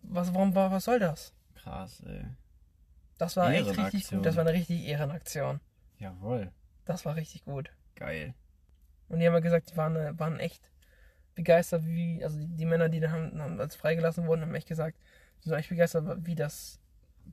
[0.03, 1.33] Was, warum, war- was soll das?
[1.55, 2.25] Krass, ey.
[3.17, 4.25] Das war echt richtig gut.
[4.25, 5.59] Das war eine richtig Ehrenaktion.
[5.97, 6.51] Jawohl.
[6.86, 7.71] Das war richtig gut.
[7.95, 8.33] Geil.
[9.10, 10.72] Und die haben ja gesagt, die waren, äh, waren echt
[11.36, 14.68] begeistert, wie, also die, die Männer, die dann haben, haben, als freigelassen wurden, haben echt
[14.68, 14.97] gesagt,
[15.43, 16.80] die sind echt begeistert, wie das,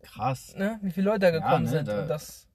[0.03, 0.55] Krass.
[0.57, 2.47] ne, wie viele Leute da gekommen ne, sind da- und das,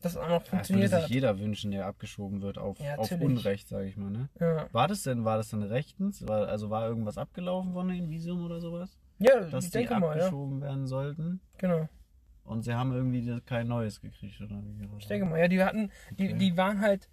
[0.00, 1.10] das auch noch Das würde funktioniert sich hat.
[1.10, 3.10] jeder wünschen, der abgeschoben wird auf, Ja, auf.
[3.12, 4.28] Unrecht, sage ich mal, ne?
[4.40, 6.26] Ja, War das denn, war das denn rechtens?
[6.26, 8.98] War, also war irgendwas abgelaufen von den Visum oder sowas?
[9.18, 11.40] ja Dass ich die denke mal, ja, abgeschoben werden sollten?
[11.58, 11.88] genau.
[12.44, 14.86] Und sie haben irgendwie kein neues gekriegt, oder wie?
[14.86, 17.08] Oder Ich denke mal, ja, die hatten, die, die waren halt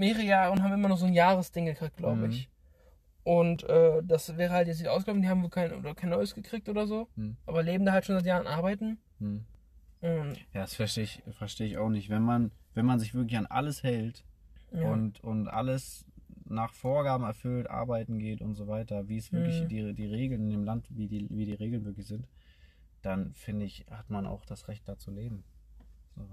[0.00, 2.30] mehrere Jahre und haben immer noch so ein Jahresding gekriegt, glaube Mhm.
[2.30, 2.48] ich.
[3.22, 6.34] Und äh, das wäre halt jetzt nicht ausgelaufen, die haben wohl kein, oder kein neues
[6.34, 7.08] gekriegt oder so.
[7.16, 7.36] Mhm.
[7.46, 8.98] Aber leben da halt schon seit Jahren arbeiten.
[9.18, 9.44] Hm.
[10.00, 12.08] Und, Ja, das verstehe ich, verstehe ich auch nicht.
[12.08, 14.24] Wenn man, wenn man sich wirklich an alles hält
[14.72, 14.90] ja.
[14.90, 16.06] und, und alles
[16.46, 19.68] nach Vorgaben erfüllt, arbeiten geht und so weiter, wie es wirklich Mhm.
[19.68, 22.26] die, die Regeln in dem Land, wie die, wie die Regeln wirklich sind,
[23.02, 25.44] dann finde ich, hat man auch das Recht da zu leben.
[26.16, 26.26] So.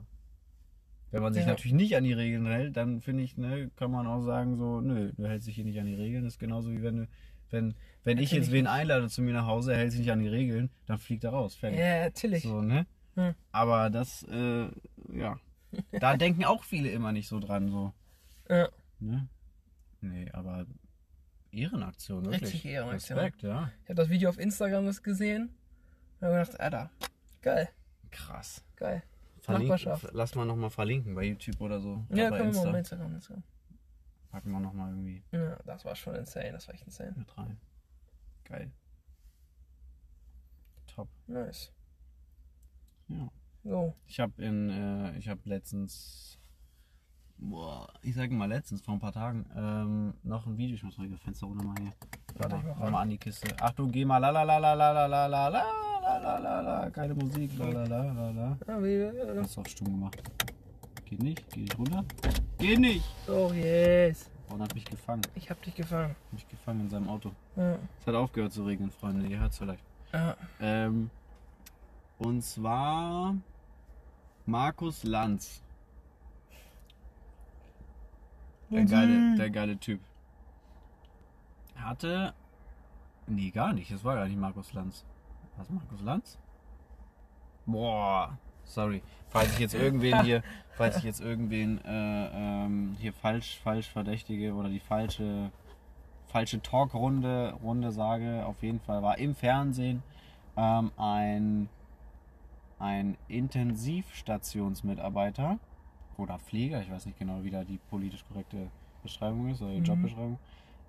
[1.12, 1.49] Wenn man sich Ja.
[1.49, 4.82] natürlich nicht an die Regeln hält, dann finde ich, ne, kann man auch sagen, so,
[4.82, 6.24] nö, du hältst dich hier nicht an die Regeln.
[6.26, 7.08] Das ist genauso wie wenn du,
[7.49, 10.20] wenn, wenn ich jetzt wen einlade zu mir nach Hause, er hält sich nicht an
[10.20, 11.55] die Regeln, dann fliegt er raus.
[11.55, 11.80] Fertig.
[11.80, 12.43] ja, natürlich.
[12.43, 12.86] So, ne?
[13.16, 13.34] Hm.
[13.51, 14.68] Aber das, äh,
[15.14, 15.39] ja.
[15.99, 17.93] Da denken auch viele immer nicht so dran, so.
[18.49, 18.68] Ja.
[18.99, 19.28] Ne?
[20.01, 20.66] Nee, aber
[21.51, 22.41] Ehrenaktion, wirklich.
[22.43, 23.18] Richtig Ehrenaktion.
[23.20, 23.72] Respekt, ja.
[23.84, 25.55] Ich habe das Video auf Instagram gesehen.
[26.20, 26.91] Und habe gedacht, Alter,
[27.41, 27.70] geil,
[28.12, 28.64] Krass.
[28.76, 29.03] geil.
[29.47, 30.09] Nachbarschaft.
[30.13, 32.05] lass mal nochmal verlinken bei YouTube oder so.
[32.09, 33.15] Ja, bei können wir mal auf Instagram.
[33.15, 33.43] Instagram.
[34.31, 37.13] Packen wir nochmal irgendwie Ja, das war schon insane, das war echt insane.
[37.17, 37.57] mit rein.
[38.43, 38.71] Geil.
[40.87, 41.07] Top.
[41.27, 41.71] Nice.
[43.07, 43.29] Ja.
[43.63, 46.39] So, Ich habe in, äh, ich habe letztens,
[47.37, 50.97] boah, ich sage mal letztens, vor ein paar Tagen, ähm, noch ein Video, ich muss
[50.97, 51.93] mal das Fenster runter machen hier.
[52.35, 53.47] Warte, Warte, ich mach mal an die Kiste.
[53.61, 55.86] Achtung, geh mal la la la la la la la la
[56.20, 58.58] la la la la keine Musik, la la la la la.
[58.88, 60.22] äh, Hast du auf stumm gemacht.
[61.05, 62.03] Geht nicht, geh nicht runter.
[62.58, 63.05] Geht nicht!
[63.28, 64.30] oh yes.
[64.49, 66.10] Und hat mich gefangen, Ich hab dich gefangen.
[66.12, 67.32] hat mich gefangen in seinem Auto.
[67.55, 69.84] Ja, Es hat aufgehört zu regnen, Freunde, ihr hört es vielleicht.
[70.14, 70.36] ja.
[70.62, 71.10] Ähm,
[72.20, 73.36] und zwar
[74.45, 75.62] Markus Lanz.
[78.70, 80.01] Der geile, der geile Typ.
[81.76, 82.34] Hatte.
[83.28, 83.91] Nee, gar nicht.
[83.91, 85.05] Es war gar nicht Markus Lanz.
[85.58, 86.38] Was, Markus Lanz?
[87.66, 88.38] Boah.
[88.64, 89.01] Sorry.
[89.30, 90.43] Falls ich jetzt irgendwen hier,
[90.78, 95.51] falls ich jetzt irgendwen äh, ähm, hier falsch, falsch verdächtige oder die falsche,
[96.28, 100.03] falsche Talkrunde Runde sage, auf jeden Fall war im Fernsehen
[100.58, 101.70] ähm, ein,
[102.80, 105.60] ein Intensivstationsmitarbeiter
[106.18, 108.68] oder Pfleger, ich weiß nicht genau, wie da die politisch korrekte
[109.03, 109.86] Beschreibung ist oder die Mhm.
[109.86, 110.39] Jobbeschreibung.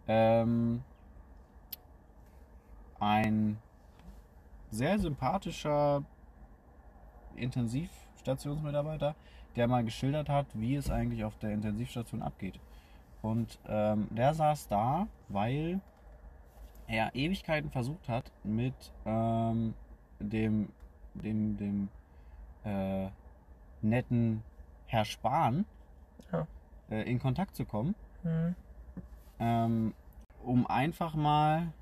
[0.09, 0.83] Ähm,
[2.99, 3.59] ein
[4.71, 6.03] sehr sympathischer
[7.37, 9.15] Intensivstationsmitarbeiter,
[9.57, 12.59] der mal geschildert hat, wie es eigentlich auf der Intensivstation abgeht.
[13.23, 15.81] Und ähm, der saß da, weil
[16.87, 19.75] er Ewigkeiten versucht hat, mit ähm,
[20.21, 20.69] dem,
[21.15, 21.89] dem, dem
[22.65, 23.09] äh,
[23.83, 24.43] netten
[24.87, 25.65] Herr Spahn
[26.33, 26.47] Ja.
[26.91, 28.55] äh, in Kontakt zu kommen, Hm.
[29.39, 29.95] ähm,
[30.43, 31.73] um einfach mal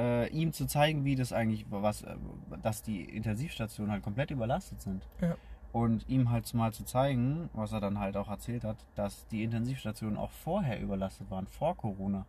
[0.00, 2.16] äh, ihm zu zeigen, wie das eigentlich, was, äh,
[2.62, 5.06] dass die Intensivstationen halt komplett überlastet sind.
[5.20, 5.36] Ja.
[5.72, 9.44] Und ihm halt mal zu zeigen, was er dann halt auch erzählt hat, dass die
[9.44, 12.26] Intensivstationen auch vorher überlastet waren, vor Corona.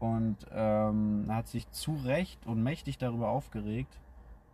[0.00, 4.00] Und ähm, er hat sich zu Recht und mächtig darüber aufgeregt,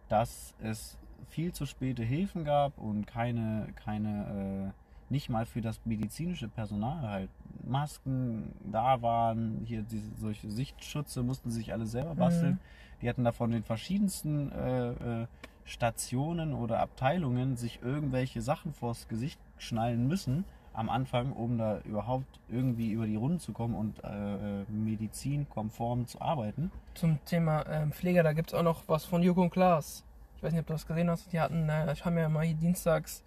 [0.09, 0.99] dass es
[1.29, 4.75] viel zu späte Hilfen gab und keine, keine
[5.11, 7.31] nicht mal für das medizinische Personal halt
[7.65, 12.53] Masken da waren, hier diese solche Sichtschutze mussten sich alle selber basteln.
[12.53, 13.01] Mhm.
[13.03, 15.27] Die hatten da von den verschiedensten äh, äh,
[15.65, 20.45] Stationen oder Abteilungen sich irgendwelche Sachen vors Gesicht schnallen müssen
[20.77, 26.07] am Anfang, um da überhaupt irgendwie über die Runden zu kommen und äh, äh, medizinkonform
[26.07, 26.71] zu arbeiten.
[26.95, 30.05] Zum Thema ähm, Pfleger, da gibt es auch noch was von und Klaas.
[30.37, 31.33] Ich weiß nicht, ob du das gesehen hast.
[31.33, 33.23] Die hatten, äh, haben ja mal hier dienstags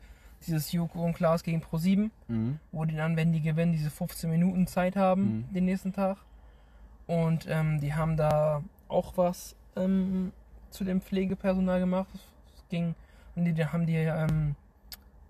[0.45, 2.59] dieses Joko und Klaas gegen Pro7, Mhm.
[2.71, 5.53] wo die dann, wenn die gewinnen, diese 15 Minuten Zeit haben, Mhm.
[5.53, 6.17] den nächsten Tag.
[7.07, 10.31] Und ähm, die haben da auch was ähm,
[10.69, 12.07] zu dem Pflegepersonal gemacht.
[12.55, 12.95] Es ging,
[13.35, 14.55] und die, die haben die ähm,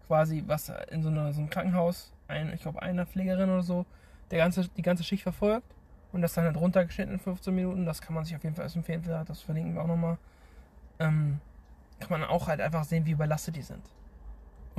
[0.07, 3.85] quasi was in so, einer, so einem Krankenhaus, ein, ich glaube eine Pflegerin oder so,
[4.31, 5.65] der ganze, die ganze Schicht verfolgt
[6.11, 7.85] und das dann halt runtergeschnitten in 15 Minuten.
[7.85, 10.17] Das kann man sich auf jeden Fall als empfehlen, das verlinken wir auch nochmal.
[10.99, 11.39] Ähm,
[11.99, 13.81] kann man auch halt einfach sehen, wie überlastet die sind.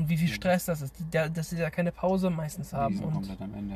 [0.01, 0.34] Und wie viel Ja.
[0.34, 3.12] Stress das ist, die, da, dass sie da keine Pause meistens Die haben sind und
[3.12, 3.74] komplett am Ende,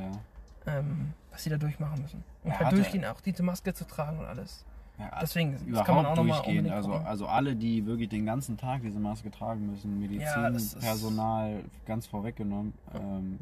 [0.67, 0.79] ja.
[0.79, 2.25] ähm, was sie da durchmachen müssen.
[2.43, 4.65] Und Er halt durchgehen auch diese Maske zu tragen und alles.
[4.99, 6.71] ja Deswegen, das kann man auch nochmal durchgehen.
[6.71, 12.07] Also, also alle, die wirklich den ganzen Tag diese Maske tragen müssen, Ja, Medizinpersonal ganz
[12.07, 13.39] vorweggenommen, ähm,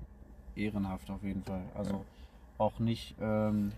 [0.56, 1.62] ehrenhaft auf jeden Fall.
[1.76, 2.04] Also
[2.58, 3.70] auch nicht, ähm,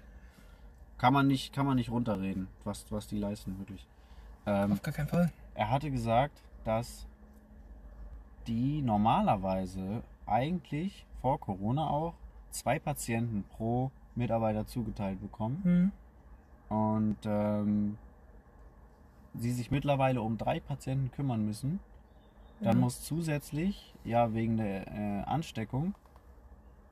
[0.96, 3.86] kann man nicht, kann man nicht runterreden, was, was die leisten wirklich.
[4.46, 5.30] Ähm, Auf gar keinen Fall.
[5.54, 7.06] er hatte gesagt, dass
[8.46, 12.14] die normalerweise eigentlich vor Corona auch
[12.50, 15.92] zwei Patienten pro Mitarbeiter zugeteilt bekommen Hm.
[16.78, 17.98] und ähm,
[19.34, 21.80] sie sich mittlerweile um drei Patienten kümmern müssen.
[22.60, 22.80] Dann Ja.
[22.82, 25.94] muss zusätzlich, ja wegen der äh, Ansteckung,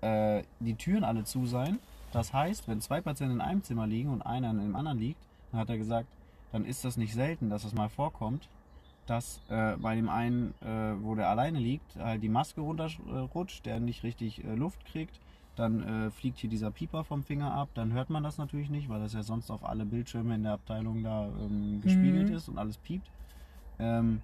[0.01, 1.79] äh, die Türen alle zu sein.
[2.13, 5.21] Das heißt, wenn zwei Patienten in einem Zimmer liegen und einer in dem anderen liegt,
[5.51, 6.09] dann hat er gesagt,
[6.51, 8.49] dann ist das nicht selten, dass es mal vorkommt,
[9.07, 13.81] dass äh, bei dem einen, äh, wo der alleine liegt, halt die Maske runterrutscht, der
[13.81, 15.19] nicht richtig äh, Luft kriegt.
[15.57, 17.69] Dann äh, fliegt hier dieser Pieper vom Finger ab.
[17.75, 20.53] Dann hört man das natürlich nicht, weil das ja sonst auf alle Bildschirme in der
[20.53, 22.35] Abteilung da ähm, gespiegelt Mhm.
[22.37, 23.11] ist und alles piept.
[23.79, 24.23] Ähm,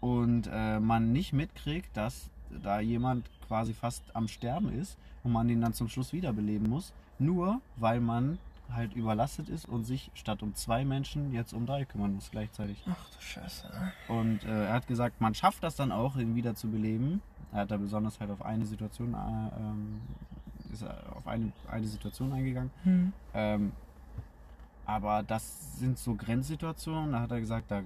[0.00, 2.30] und äh, man nicht mitkriegt, dass
[2.62, 6.92] da jemand quasi fast am Sterben ist und man den dann zum Schluss wiederbeleben muss,
[7.18, 8.38] nur weil man
[8.72, 12.82] halt überlastet ist und sich statt um zwei Menschen jetzt um drei kümmern muss gleichzeitig.
[12.90, 13.68] Ach du Scheiße.
[14.08, 17.22] Und äh, er hat gesagt, man schafft das dann auch, ihn wieder zu beleben.
[17.52, 19.16] Er hat da besonders halt auf eine Situation, äh,
[19.60, 20.00] ähm,
[20.72, 22.70] ist auf eine, eine Situation eingegangen.
[22.82, 23.12] Hm.
[23.34, 23.72] Ähm,
[24.84, 27.82] aber das sind so Grenzsituationen, da hat er gesagt, da,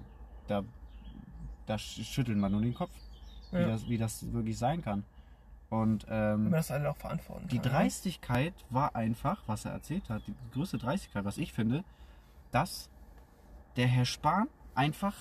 [0.48, 0.62] da,
[1.66, 2.90] da sch- schüttelt man nur den Kopf,
[3.52, 3.68] wie, Ja.
[3.68, 5.04] das, wie das wirklich sein kann.
[5.70, 7.78] Und ähm, das alle auch verantworten die kann, ne?
[7.78, 11.84] Dreistigkeit war einfach, was er erzählt hat, die größte Dreistigkeit, was ich finde,
[12.50, 12.90] dass
[13.76, 15.14] der Herr Spahn einfach,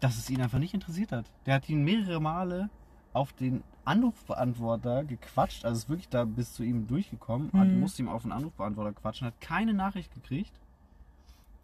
[0.00, 1.26] dass es ihn einfach nicht interessiert hat.
[1.46, 2.70] Der hat ihn mehrere Male
[3.12, 7.80] auf den Anrufbeantworter gequatscht, also ist wirklich da bis zu ihm durchgekommen, hat, Mhm.
[7.80, 10.52] musste ihm auf den Anrufbeantworter quatschen, hat keine Nachricht gekriegt.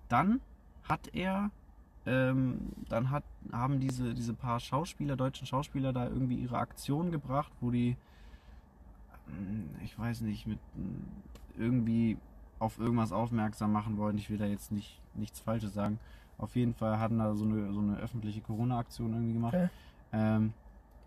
[0.09, 0.41] Dann
[0.89, 1.51] hat er,
[2.07, 7.53] ähm, dann hat, haben diese, diese paar Schauspieler, deutschen Schauspieler da irgendwie ihre Aktion gebracht,
[7.61, 7.97] wo die,
[9.29, 11.07] ähm, ich weiß nicht, mit ähm,
[11.59, 12.17] irgendwie
[12.59, 14.19] auf irgendwas aufmerksam machen wollten.
[14.19, 15.99] Ich will da jetzt nicht nichts Falsches sagen.
[16.39, 19.55] Auf jeden Fall hatten da so eine, so eine öffentliche Corona-Aktion irgendwie gemacht.
[19.55, 19.69] Okay.
[20.13, 20.53] Ähm,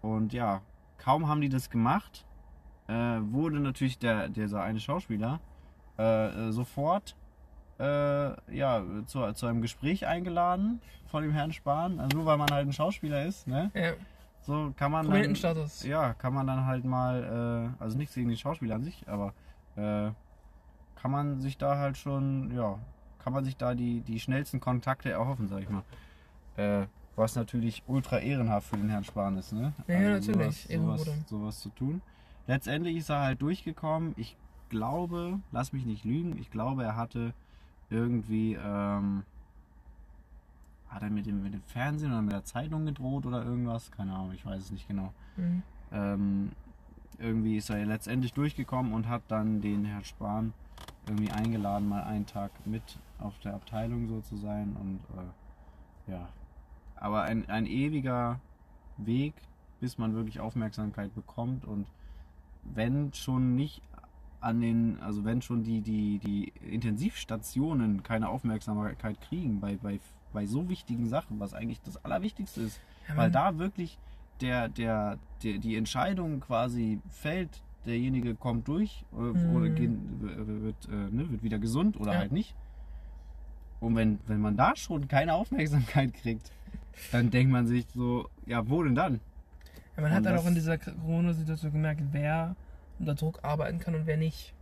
[0.01, 0.61] und ja,
[0.97, 2.25] kaum haben die das gemacht,
[2.87, 5.39] äh, wurde natürlich der, dieser eine Schauspieler
[5.97, 7.15] äh, äh, sofort
[7.83, 11.99] äh, ja, zu, zu einem Gespräch eingeladen von dem Herrn Spahn.
[11.99, 13.71] Also nur weil man halt ein Schauspieler ist, ne?
[13.73, 13.93] Ja,
[14.41, 15.35] So kann man dann,
[15.83, 19.33] ja, kann man dann halt mal, äh, also nichts gegen den Schauspieler an sich, aber
[19.75, 20.11] äh,
[20.95, 22.79] kann man sich da halt schon, ja,
[23.19, 25.83] kann man sich da die, die schnellsten Kontakte erhoffen, sag ich mal.
[26.55, 29.73] Äh, was natürlich ultra ehrenhaft für den Herrn Spahn ist, ne?
[29.87, 32.01] Ja, natürlich, Sowas, sowas, sowas zu tun.
[32.47, 34.13] Letztendlich ist er halt durchgekommen.
[34.17, 34.35] Ich
[34.69, 37.33] glaube, lass mich nicht lügen, ich glaube, er hatte
[37.93, 39.23] irgendwie, ähm,
[40.89, 43.91] hat er mit dem, mit dem Fernsehen oder mit der Zeitung gedroht oder irgendwas?
[43.91, 45.13] Keine Ahnung, ich weiß es nicht genau.
[45.37, 45.63] Mhm.
[45.91, 46.51] Ähm,
[47.19, 50.53] irgendwie ist er letztendlich durchgekommen und hat dann den Herrn Spahn
[51.07, 52.83] irgendwie eingeladen, mal einen Tag mit
[53.19, 56.29] auf der Abteilung so zu sein und äh, ja.
[56.95, 58.39] Aber ein, ein ewiger
[58.97, 59.33] Weg,
[59.79, 61.87] bis man wirklich Aufmerksamkeit bekommt und
[62.63, 63.81] wenn schon nicht
[64.43, 69.99] an den, also wenn schon die, die, die Intensivstationen keine Aufmerksamkeit kriegen bei, bei,
[70.33, 73.97] bei so wichtigen Sachen, was eigentlich das Allerwichtigste ist, Ja, weil da wirklich
[74.41, 79.55] der, der, der, die Entscheidung quasi fällt, derjenige kommt durch äh, Mhm.
[79.55, 80.21] oder gen-
[80.63, 82.19] wird, äh, ne, wird wieder gesund oder Ja.
[82.19, 82.55] halt nicht.
[83.79, 86.51] Und wenn, wenn man da schon keine Aufmerksamkeit kriegt,
[87.11, 89.19] dann denkt man sich so, ja, wo denn dann?
[89.95, 92.55] Ja, man Und hat das- auch in dieser Corona-Situation gemerkt, wer
[92.99, 94.53] unter Druck arbeiten kann und wer nicht.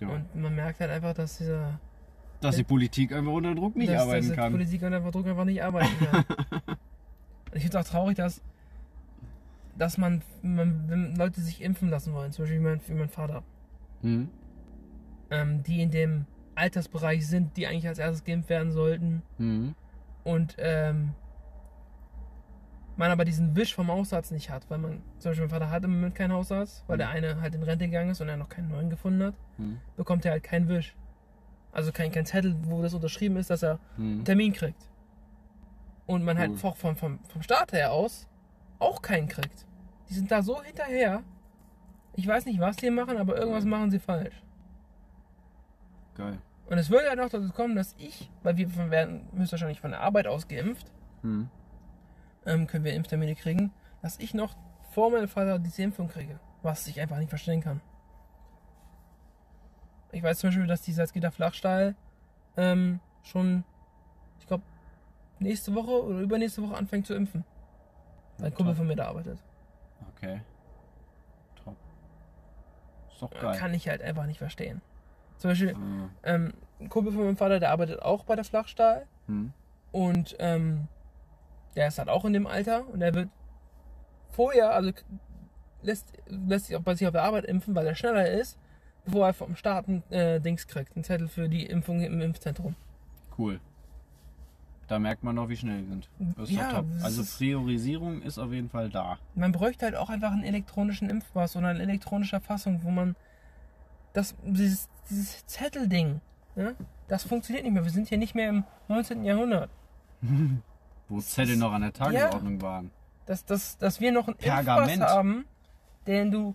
[0.00, 0.08] Ja.
[0.08, 1.78] Und man merkt halt einfach, dass dieser
[2.40, 4.52] dass die Politik einfach unter Druck nicht dass, arbeiten dass kann.
[4.52, 6.24] Die Politik unter Druck einfach nicht arbeiten kann.
[7.56, 8.42] Ich finde es auch traurig, dass,
[9.78, 13.08] dass man, man, wenn Leute sich impfen lassen wollen, zum Beispiel wie mein, wie mein
[13.08, 13.44] Vater,
[14.02, 14.28] Hm?
[15.30, 16.26] ähm, die in dem
[16.56, 19.76] Altersbereich sind, die eigentlich als erstes geimpft werden sollten Hm?
[20.24, 21.12] und ähm,
[22.96, 25.84] man aber diesen Wisch vom Hausarzt nicht hat, weil man, zum Beispiel mein Vater hat
[25.84, 28.48] im Moment keinen Hausarzt, weil der eine halt in Rente gegangen ist und er noch
[28.48, 29.80] keinen neuen gefunden hat, Hm?
[29.96, 30.94] bekommt er halt keinen Wisch.
[31.72, 34.04] Also kein, kein Zettel, wo das unterschrieben ist, dass er Hm?
[34.04, 34.88] einen Termin kriegt.
[36.06, 36.56] Und man halt Cool.
[36.58, 38.28] vom, vom, vom, vom Staat her aus
[38.78, 39.66] auch keinen kriegt.
[40.08, 41.22] Die sind da so hinterher.
[42.14, 44.34] Ich weiß nicht, was die machen, aber irgendwas machen sie falsch.
[46.14, 46.38] Geil.
[46.70, 49.90] Und es würde ja noch dazu kommen, dass ich, weil wir von- werden höchstwahrscheinlich von
[49.90, 50.90] der Arbeit aus geimpft,
[51.22, 51.48] Hm?
[52.46, 53.72] Ähm, können wir Impftermine kriegen,
[54.02, 54.56] dass ich noch
[54.92, 56.38] vor meinem Vater diese Impfung kriege.
[56.62, 57.80] Was ich einfach nicht verstehen kann.
[60.12, 61.94] Ich weiß zum Beispiel, dass die Salzgitter Flachstahl
[62.56, 63.64] ähm, schon,
[64.38, 64.62] ich glaube,
[65.40, 67.44] nächste Woche oder übernächste Woche anfängt zu impfen.
[68.38, 69.38] Weil ein Kumpel von mir da arbeitet.
[70.16, 70.40] Okay.
[71.64, 71.76] Top.
[73.10, 73.56] Ist doch geil.
[73.58, 74.80] Kann ich halt einfach nicht verstehen.
[75.38, 75.70] Zum Beispiel,
[76.22, 79.06] Äh, ähm, ein Kumpel von meinem Vater, der arbeitet auch bei der Flachstahl.
[79.26, 79.52] hm?
[79.92, 80.88] Und ähm,
[81.76, 83.28] der ist halt auch in dem Alter und der wird
[84.30, 84.92] vorher, also
[85.82, 88.58] lässt, lässt sich auch bei sich auf der Arbeit impfen, weil er schneller ist,
[89.04, 92.74] bevor er vom Staat ein äh, Dings kriegt, einen Zettel für die Impfung im Impfzentrum.
[93.36, 93.60] Cool.
[94.86, 96.10] Da merkt man noch, wie schnell die sind.
[96.36, 96.86] Das ist Ja, top.
[97.02, 99.18] Also Priorisierung ist auf jeden Fall da.
[99.34, 103.16] Man bräuchte halt auch einfach einen elektronischen Impfpass oder eine elektronische Erfassung, wo man
[104.12, 106.20] das, dieses, dieses Zettelding,
[106.54, 106.74] ne,
[107.08, 107.84] das funktioniert nicht mehr.
[107.84, 109.24] Wir sind hier nicht mehr im 19.
[109.24, 109.70] Jahrhundert.
[111.08, 112.90] Wo Zettel noch an der Tagesordnung waren.
[113.26, 114.92] dass, dass, dass wir noch einen Pergament.
[114.92, 115.44] Impfpass haben,
[116.06, 116.54] den du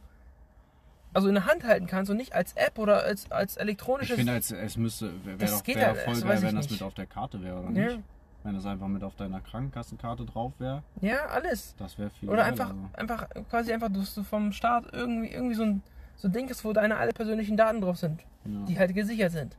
[1.14, 4.16] also in der Hand halten kannst und nicht als App oder als, als Ich elektronisches.
[4.16, 6.72] finde, als, es müsste, wäre doch geht wär halt, voll geil, ich wenn das nicht.
[6.80, 8.00] mit auf der Karte wäre, oder ja, nicht?
[8.44, 11.76] Wenn das einfach mit auf deiner Krankenkassenkarte drauf wäre, ja, alles.
[11.78, 12.90] das wäre viel Oder einfach, also.
[12.94, 15.82] einfach quasi einfach, dass du vom Staat irgendwie, irgendwie so ein,
[16.16, 18.66] so ein Ding ist, wo deine alle persönlichen Daten drauf sind, Ja.
[18.66, 19.58] die halt gesichert sind.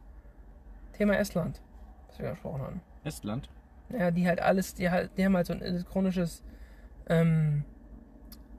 [0.96, 1.60] Thema Estland,
[2.08, 2.80] was wir gesprochen haben.
[3.04, 3.48] Estland?
[3.98, 6.42] Ja, die halt alles, die halt, die haben halt so ein elektronisches
[7.08, 7.64] ähm,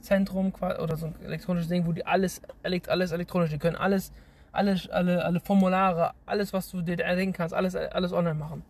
[0.00, 4.12] Zentrum oder so ein elektronisches Ding, wo die alles, alles elektronisch, die können alles,
[4.52, 8.62] alles, alle, alle Formulare, alles, was du dir erdenken kannst, alles, alles online machen.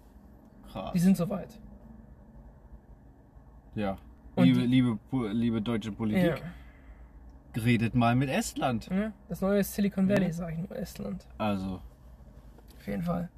[0.71, 0.93] Krass.
[0.93, 1.59] Die sind soweit.
[3.75, 3.97] ja.
[4.35, 4.99] Und Liebe, liebe,
[5.33, 6.43] liebe deutsche Politik,
[7.55, 8.87] redet mal mit Estland.
[8.89, 8.97] Ja.
[8.97, 10.33] Ja, Das neue Silicon Valley, Ja.
[10.33, 11.27] sag ich nur, Estland.
[11.37, 11.81] Also,
[12.79, 13.29] Auf jeden Fall.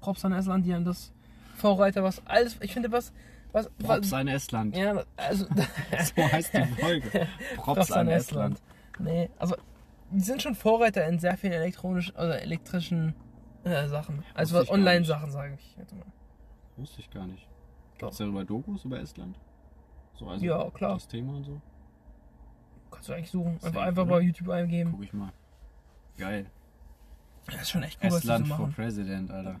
[0.00, 1.12] Props an Estland, die haben das
[1.60, 3.12] Vorreiter, was alles, ich finde, was,
[3.52, 4.76] was, Props was an Estland.
[4.76, 5.46] ja, also,
[6.16, 7.28] So heißt die Folge.
[7.56, 8.60] Props, an Estland.
[8.98, 9.56] Nee, also
[10.10, 13.14] die sind schon Vorreiter in sehr vielen elektronischen oder elektrischen
[13.64, 14.24] äh, Sachen.
[14.34, 16.04] Also was Online-Sachen, sage ich jetzt mal.
[16.76, 17.46] Wusste ich gar nicht.
[17.98, 19.38] Gibt es darüber Dokus über Estland?
[20.14, 20.94] So, also Ja, klar.
[20.94, 21.60] Das Thema und so?
[22.90, 23.58] Kannst du eigentlich suchen.
[23.60, 24.10] Safe, Einfach, oder?
[24.16, 24.92] bei YouTube eingeben.
[24.92, 25.32] Guck ich mal.
[26.18, 26.46] Geil.
[27.46, 28.74] Das ist schon echt cool, Estland was die so for machen.
[28.74, 29.56] President, Alter.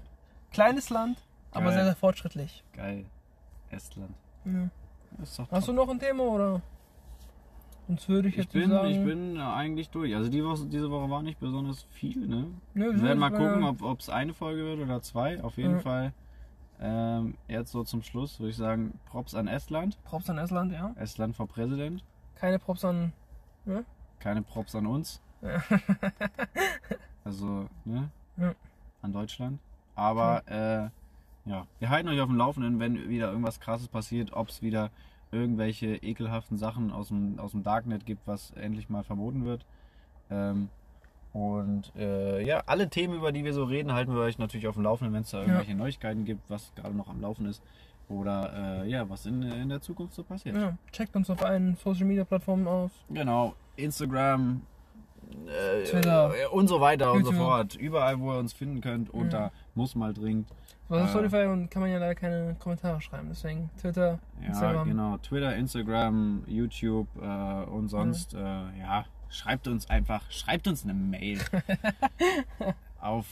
[0.52, 1.18] Kleines Land,
[1.50, 1.74] aber Geil.
[1.74, 2.64] sehr, sehr fortschrittlich.
[2.72, 3.04] Geil.
[3.70, 4.14] Estland.
[4.44, 4.68] Ja.
[5.22, 6.62] Ist doch Hast du noch ein Thema oder?
[7.88, 8.88] Sonst würde ich ich jetzt bin, sagen.
[8.88, 10.14] ich bin äh, eigentlich durch.
[10.14, 12.46] Also die Woche, diese Woche war nicht besonders viel, ne?
[12.74, 15.42] Nö, Wir werden mal gucken, ob es eine Folge wird oder zwei.
[15.42, 15.80] Auf jeden Ja.
[15.80, 16.12] Fall.
[16.80, 20.02] Ähm, jetzt so zum Schluss würde ich sagen, Props an Estland.
[20.04, 20.92] Props an Estland, ja.
[20.96, 22.04] Estland for President.
[22.34, 23.12] Keine Props an.
[24.18, 25.20] Keine Props an uns.
[27.24, 28.08] Also, ne?
[28.36, 28.54] Ja.
[29.02, 29.58] An Deutschland.
[29.96, 34.48] Aber, äh, ja, wir halten euch auf dem Laufenden, wenn wieder irgendwas krasses passiert, ob
[34.48, 34.90] es wieder
[35.32, 39.64] irgendwelche ekelhaften Sachen aus dem, aus dem Darknet gibt, was endlich mal verboten wird.
[40.30, 40.68] Ähm,
[41.32, 44.74] und äh, ja, alle Themen, über die wir so reden, halten wir euch natürlich auf
[44.74, 47.62] dem Laufenden, wenn es da irgendwelche Neuigkeiten gibt, was gerade noch am Laufen ist.
[48.08, 50.56] Oder äh, ja, was in, in der Zukunft so passiert.
[50.56, 52.90] Ja, checkt uns auf allen Social Media Plattformen aus.
[53.10, 54.62] Genau, Instagram,
[55.46, 57.46] äh, Twitter, und so weiter und so YouTube.
[57.46, 57.74] fort.
[57.76, 60.48] Überall, wo ihr uns finden könnt, unter muss mal dringend.
[60.88, 61.10] Was auf Äh.
[61.10, 63.28] Spotify und kann man ja leider keine Kommentare schreiben.
[63.28, 64.88] Deswegen Twitter, Ja, Instagram.
[64.88, 65.16] genau.
[65.18, 71.40] Twitter, Instagram, YouTube äh, und sonst, äh, ja, schreibt uns einfach, schreibt uns eine Mail
[73.00, 73.26] auf,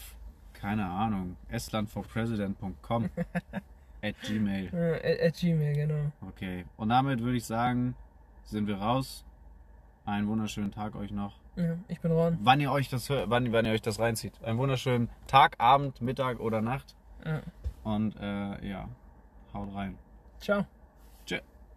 [0.53, 3.09] keine Ahnung, estlandforpresident.com
[4.01, 4.69] at gmail.
[4.73, 6.11] Äh, at, at Gmail, genau.
[6.27, 7.95] Okay, und damit würde ich sagen,
[8.43, 9.23] sind wir raus.
[10.05, 11.39] Einen wunderschönen Tag euch noch.
[11.55, 12.37] Ja, ich bin Ron.
[12.41, 14.43] wann ihr euch das wann, wann ihr euch das reinzieht.
[14.43, 16.95] Einen wunderschönen Tag, Abend, Mittag oder Nacht.
[17.25, 17.41] Ja.
[17.83, 18.89] Und äh, ja,
[19.53, 19.97] haut rein.
[20.39, 20.65] Ciao.